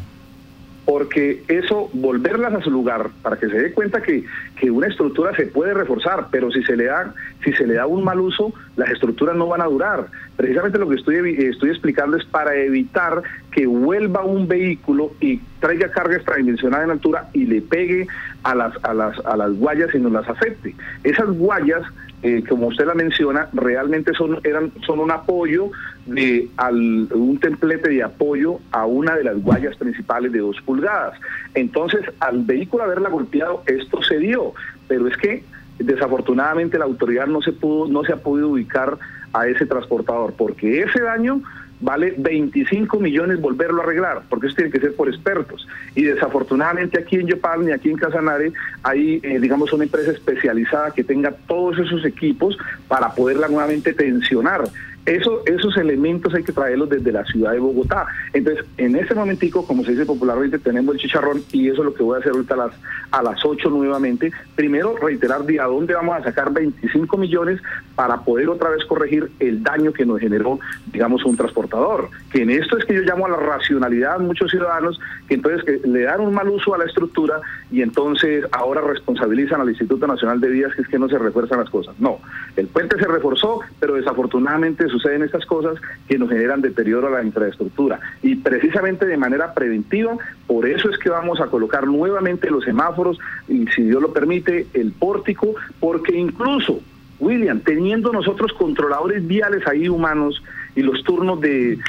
Porque 0.87 1.43
eso, 1.49 1.89
volverlas 1.91 2.53
a 2.53 2.61
su 2.61 2.71
lugar, 2.71 3.09
para 3.21 3.35
que 3.35 3.49
se 3.49 3.59
dé 3.59 3.73
cuenta 3.73 4.01
que, 4.01 4.23
que, 4.55 4.71
una 4.71 4.87
estructura 4.87 5.35
se 5.35 5.47
puede 5.47 5.73
reforzar, 5.73 6.27
pero 6.31 6.49
si 6.49 6.63
se 6.63 6.77
le 6.77 6.85
da, 6.85 7.13
si 7.43 7.51
se 7.51 7.67
le 7.67 7.73
da 7.73 7.85
un 7.85 8.05
mal 8.05 8.21
uso, 8.21 8.53
las 8.77 8.91
estructuras 8.91 9.35
no 9.35 9.47
van 9.47 9.59
a 9.59 9.65
durar. 9.65 10.07
Precisamente 10.37 10.79
lo 10.79 10.87
que 10.87 10.95
estoy, 10.95 11.35
estoy 11.43 11.71
explicando 11.71 12.15
es 12.15 12.23
para 12.23 12.55
evitar 12.55 13.21
que 13.51 13.67
vuelva 13.67 14.23
un 14.23 14.47
vehículo 14.47 15.11
y 15.19 15.41
traiga 15.59 15.91
carga 15.91 16.15
extradimensional 16.15 16.85
en 16.85 16.91
altura 16.91 17.27
y 17.33 17.45
le 17.45 17.61
pegue 17.61 18.07
a 18.43 18.55
las, 18.55 18.73
a 18.85 18.93
las, 18.93 19.19
a 19.25 19.35
las 19.35 19.51
guayas 19.55 19.93
y 19.93 19.99
no 19.99 20.09
las 20.09 20.29
afecte. 20.29 20.73
Esas 21.03 21.27
guayas 21.31 21.81
eh, 22.23 22.43
como 22.49 22.67
usted 22.67 22.85
la 22.85 22.95
menciona, 22.95 23.47
realmente 23.53 24.11
son, 24.13 24.39
eran, 24.43 24.71
son 24.85 24.99
un 24.99 25.11
apoyo 25.11 25.69
de 26.07 26.49
al, 26.57 27.07
un 27.13 27.39
templete 27.39 27.89
de 27.89 28.01
apoyo 28.01 28.59
a 28.71 28.85
una 28.85 29.15
de 29.15 29.23
las 29.23 29.41
guayas 29.41 29.75
principales 29.77 30.31
de 30.31 30.39
dos 30.39 30.59
pulgadas. 30.61 31.19
Entonces, 31.53 32.01
al 32.19 32.43
vehículo 32.43 32.83
haberla 32.83 33.09
golpeado, 33.09 33.61
esto 33.67 34.01
se 34.01 34.17
dio, 34.17 34.53
pero 34.87 35.07
es 35.07 35.15
que 35.17 35.43
desafortunadamente 35.77 36.79
la 36.79 36.85
autoridad 36.85 37.27
no 37.27 37.41
se 37.41 37.51
pudo, 37.51 37.87
no 37.87 38.03
se 38.03 38.13
ha 38.13 38.17
podido 38.17 38.49
ubicar 38.49 38.97
a 39.33 39.47
ese 39.47 39.65
transportador, 39.67 40.33
porque 40.35 40.81
ese 40.81 41.01
daño 41.01 41.41
vale 41.79 42.13
25 42.17 42.99
millones 42.99 43.39
volverlo 43.39 43.81
a 43.81 43.83
arreglar, 43.85 44.23
porque 44.29 44.47
eso 44.47 44.55
tiene 44.55 44.71
que 44.71 44.79
ser 44.79 44.95
por 44.95 45.09
expertos. 45.09 45.67
Y 45.95 46.03
desafortunadamente 46.03 46.99
aquí 46.99 47.17
en 47.17 47.27
Yopal 47.27 47.65
ni 47.65 47.71
aquí 47.71 47.89
en 47.89 47.97
Casanare 47.97 48.51
hay, 48.83 49.19
eh, 49.23 49.39
digamos, 49.39 49.71
una 49.73 49.83
empresa 49.83 50.11
especializada 50.11 50.91
que 50.91 51.03
tenga 51.03 51.31
todos 51.31 51.77
esos 51.79 52.05
equipos 52.05 52.57
para 52.87 53.13
poderla 53.13 53.47
nuevamente 53.47 53.93
tensionar. 53.93 54.63
Eso, 55.07 55.41
esos 55.45 55.77
elementos 55.77 56.33
hay 56.33 56.43
que 56.43 56.51
traerlos 56.51 56.89
desde 56.89 57.13
la 57.13 57.23
ciudad 57.23 57.53
de 57.53 57.59
Bogotá. 57.59 58.07
Entonces, 58.33 58.65
en 58.75 58.93
ese 58.97 59.15
momentico, 59.15 59.65
como 59.65 59.85
se 59.85 59.91
dice 59.91 60.05
popularmente, 60.05 60.59
tenemos 60.59 60.95
el 60.95 61.01
chicharrón 61.01 61.41
y 61.53 61.69
eso 61.69 61.81
es 61.81 61.85
lo 61.85 61.93
que 61.93 62.03
voy 62.03 62.17
a 62.17 62.19
hacer 62.19 62.33
ahorita 62.33 62.55
a 62.55 62.57
las, 62.57 62.71
a 63.11 63.23
las 63.23 63.45
8 63.45 63.69
nuevamente. 63.69 64.33
Primero, 64.55 64.97
reiterar 64.97 65.45
de 65.45 65.61
a 65.61 65.65
dónde 65.65 65.93
vamos 65.93 66.17
a 66.17 66.23
sacar 66.23 66.51
25 66.51 67.15
millones 67.15 67.61
para 67.95 68.17
poder 68.17 68.49
otra 68.49 68.69
vez 68.69 68.83
corregir 68.83 69.31
el 69.39 69.63
daño 69.63 69.93
que 69.93 70.05
nos 70.05 70.19
generó, 70.19 70.59
digamos, 70.91 71.23
un 71.23 71.37
transportador. 71.37 72.09
Que 72.29 72.41
en 72.41 72.49
esto 72.49 72.77
es 72.77 72.83
que 72.83 72.93
yo 72.93 73.01
llamo 73.03 73.27
a 73.27 73.29
la 73.29 73.37
racionalidad 73.37 74.19
muchos 74.19 74.51
ciudadanos 74.51 74.99
que 75.29 75.35
entonces 75.35 75.63
que 75.63 75.87
le 75.87 76.01
dan 76.01 76.19
un 76.19 76.33
mal 76.33 76.49
uso 76.49 76.75
a 76.75 76.77
la 76.77 76.85
estructura 76.85 77.39
y 77.71 77.81
entonces 77.81 78.45
ahora 78.51 78.81
responsabilizan 78.81 79.61
al 79.61 79.69
Instituto 79.69 80.05
Nacional 80.05 80.41
de 80.41 80.49
Vías 80.49 80.73
que 80.75 80.81
es 80.81 80.87
que 80.89 80.99
no 80.99 81.07
se 81.07 81.17
refuerzan 81.17 81.59
las 81.59 81.69
cosas. 81.69 81.97
No, 81.97 82.19
el 82.57 82.67
puente 82.67 82.97
se 82.99 83.07
reforzó, 83.07 83.61
pero 83.79 83.95
desafortunadamente 83.95 84.85
suceden 84.97 85.23
estas 85.23 85.45
cosas 85.45 85.79
que 86.07 86.17
nos 86.17 86.29
generan 86.29 86.61
deterioro 86.61 87.07
a 87.07 87.11
la 87.11 87.23
infraestructura. 87.23 87.99
Y 88.23 88.35
precisamente 88.35 89.05
de 89.05 89.17
manera 89.17 89.53
preventiva, 89.53 90.17
por 90.47 90.67
eso 90.67 90.89
es 90.89 90.97
que 90.97 91.09
vamos 91.09 91.39
a 91.39 91.47
colocar 91.47 91.85
nuevamente 91.85 92.49
los 92.49 92.63
semáforos 92.63 93.19
y 93.47 93.67
si 93.67 93.83
Dios 93.83 94.01
lo 94.01 94.11
permite, 94.11 94.67
el 94.73 94.91
pórtico, 94.91 95.55
porque 95.79 96.15
incluso, 96.15 96.81
William, 97.19 97.59
teniendo 97.59 98.11
nosotros 98.11 98.53
controladores 98.53 99.25
viales 99.25 99.65
ahí 99.67 99.87
humanos, 99.87 100.41
y 100.77 100.83
los 100.83 101.03
turnos 101.03 101.41
de, 101.41 101.79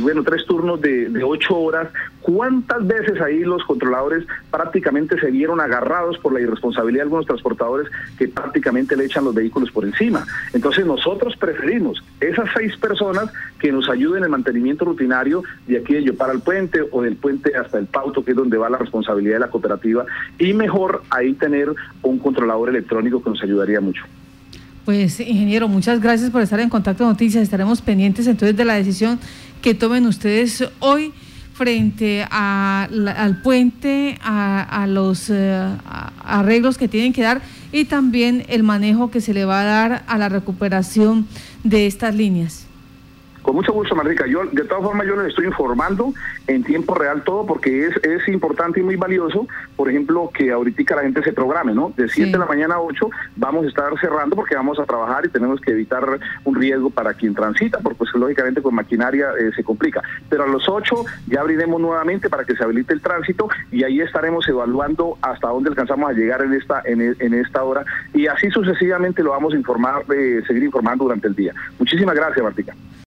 bueno, 0.00 0.24
tres 0.24 0.46
turnos 0.46 0.80
de, 0.80 1.22
ocho 1.22 1.54
horas, 1.58 1.88
¿cuántas 2.22 2.86
veces 2.86 3.20
ahí 3.20 3.40
los 3.40 3.62
controladores 3.64 4.24
prácticamente 4.50 5.20
se 5.20 5.30
vieron 5.30 5.60
agarrados 5.60 6.16
por 6.18 6.32
la 6.32 6.40
irresponsabilidad 6.40 7.00
de 7.00 7.02
algunos 7.02 7.26
transportadores 7.26 7.92
que 8.18 8.26
prácticamente 8.28 8.96
le 8.96 9.04
echan 9.04 9.24
los 9.24 9.34
vehículos 9.34 9.70
por 9.70 9.84
encima? 9.84 10.24
Entonces 10.54 10.86
nosotros 10.86 11.36
preferimos 11.36 12.02
esas 12.18 12.48
seis 12.56 12.74
personas 12.78 13.30
que 13.58 13.70
nos 13.70 13.86
ayuden 13.90 14.18
en 14.18 14.24
el 14.24 14.30
mantenimiento 14.30 14.86
rutinario 14.86 15.42
de 15.66 15.76
aquí 15.76 15.92
de 15.92 16.04
Yopar 16.04 16.30
al 16.30 16.40
puente 16.40 16.80
o 16.90 17.02
del 17.02 17.16
puente 17.16 17.54
hasta 17.54 17.78
el 17.78 17.84
Pauto, 17.84 18.24
que 18.24 18.30
es 18.30 18.36
donde 18.36 18.56
va 18.56 18.70
la 18.70 18.78
responsabilidad 18.78 19.34
de 19.34 19.40
la 19.40 19.50
cooperativa, 19.50 20.06
y 20.38 20.54
mejor 20.54 21.02
ahí 21.10 21.34
tener 21.34 21.68
un 22.00 22.18
controlador 22.18 22.70
electrónico 22.70 23.22
que 23.22 23.28
nos 23.28 23.42
ayudaría 23.42 23.82
mucho. 23.82 24.04
Pues, 24.86 25.18
ingeniero, 25.18 25.66
muchas 25.66 26.00
gracias 26.00 26.30
por 26.30 26.42
estar 26.42 26.60
en 26.60 26.68
contacto 26.68 27.02
de 27.02 27.10
noticias. 27.10 27.42
Estaremos 27.42 27.82
pendientes 27.82 28.28
entonces 28.28 28.56
de 28.56 28.64
la 28.64 28.74
decisión 28.74 29.18
que 29.60 29.74
tomen 29.74 30.06
ustedes 30.06 30.64
hoy 30.78 31.12
frente 31.54 32.24
al 32.30 33.40
puente, 33.42 34.16
a, 34.22 34.86
los 34.88 35.28
eh, 35.28 35.66
arreglos 36.24 36.78
que 36.78 36.86
tienen 36.86 37.12
que 37.12 37.22
dar 37.22 37.42
y 37.72 37.86
también 37.86 38.44
el 38.46 38.62
manejo 38.62 39.10
que 39.10 39.20
se 39.20 39.34
le 39.34 39.44
va 39.44 39.62
a 39.62 39.64
dar 39.64 40.04
a 40.06 40.18
la 40.18 40.28
recuperación 40.28 41.26
de 41.64 41.88
estas 41.88 42.14
líneas. 42.14 42.66
Con 43.46 43.54
mucho 43.54 43.72
gusto, 43.72 43.94
Marrica. 43.94 44.26
Yo, 44.26 44.44
de 44.44 44.64
todas 44.64 44.82
formas, 44.82 45.06
yo 45.06 45.14
les 45.14 45.28
estoy 45.28 45.46
informando 45.46 46.12
en 46.48 46.64
tiempo 46.64 46.96
real 46.96 47.22
todo 47.22 47.46
porque 47.46 47.86
es, 47.86 47.96
es 48.02 48.26
importante 48.26 48.80
y 48.80 48.82
muy 48.82 48.96
valioso, 48.96 49.46
por 49.76 49.88
ejemplo, 49.88 50.28
que 50.34 50.50
ahorita 50.50 50.96
la 50.96 51.02
gente 51.02 51.22
se 51.22 51.32
programe, 51.32 51.72
¿no? 51.72 51.92
De 51.96 52.08
7 52.08 52.32
de 52.32 52.38
la 52.38 52.46
mañana 52.46 52.74
a 52.74 52.80
8 52.80 53.08
vamos 53.36 53.64
a 53.64 53.68
estar 53.68 53.96
cerrando 54.00 54.34
porque 54.34 54.56
vamos 54.56 54.80
a 54.80 54.84
trabajar 54.84 55.26
y 55.26 55.28
tenemos 55.28 55.60
que 55.60 55.70
evitar 55.70 56.18
un 56.42 56.56
riesgo 56.56 56.90
para 56.90 57.14
quien 57.14 57.36
transita, 57.36 57.78
porque 57.78 57.98
pues 57.98 58.10
lógicamente 58.14 58.60
con 58.60 58.74
maquinaria 58.74 59.28
eh, 59.38 59.52
se 59.54 59.62
complica. 59.62 60.02
Pero 60.28 60.42
a 60.42 60.48
los 60.48 60.68
8 60.68 61.04
ya 61.28 61.40
abriremos 61.40 61.80
nuevamente 61.80 62.28
para 62.28 62.42
que 62.42 62.56
se 62.56 62.64
habilite 62.64 62.94
el 62.94 63.00
tránsito 63.00 63.48
y 63.70 63.84
ahí 63.84 64.00
estaremos 64.00 64.48
evaluando 64.48 65.18
hasta 65.22 65.50
dónde 65.50 65.70
alcanzamos 65.70 66.10
a 66.10 66.14
llegar 66.14 66.42
en 66.42 66.52
esta, 66.52 66.82
en, 66.84 67.00
en 67.00 67.34
esta 67.34 67.62
hora 67.62 67.84
y 68.12 68.26
así 68.26 68.50
sucesivamente 68.50 69.22
lo 69.22 69.30
vamos 69.30 69.54
a 69.54 69.56
informar, 69.56 70.02
eh, 70.12 70.42
seguir 70.48 70.64
informando 70.64 71.04
durante 71.04 71.28
el 71.28 71.36
día. 71.36 71.54
Muchísimas 71.78 72.16
gracias, 72.16 72.42
Martica. 72.42 72.74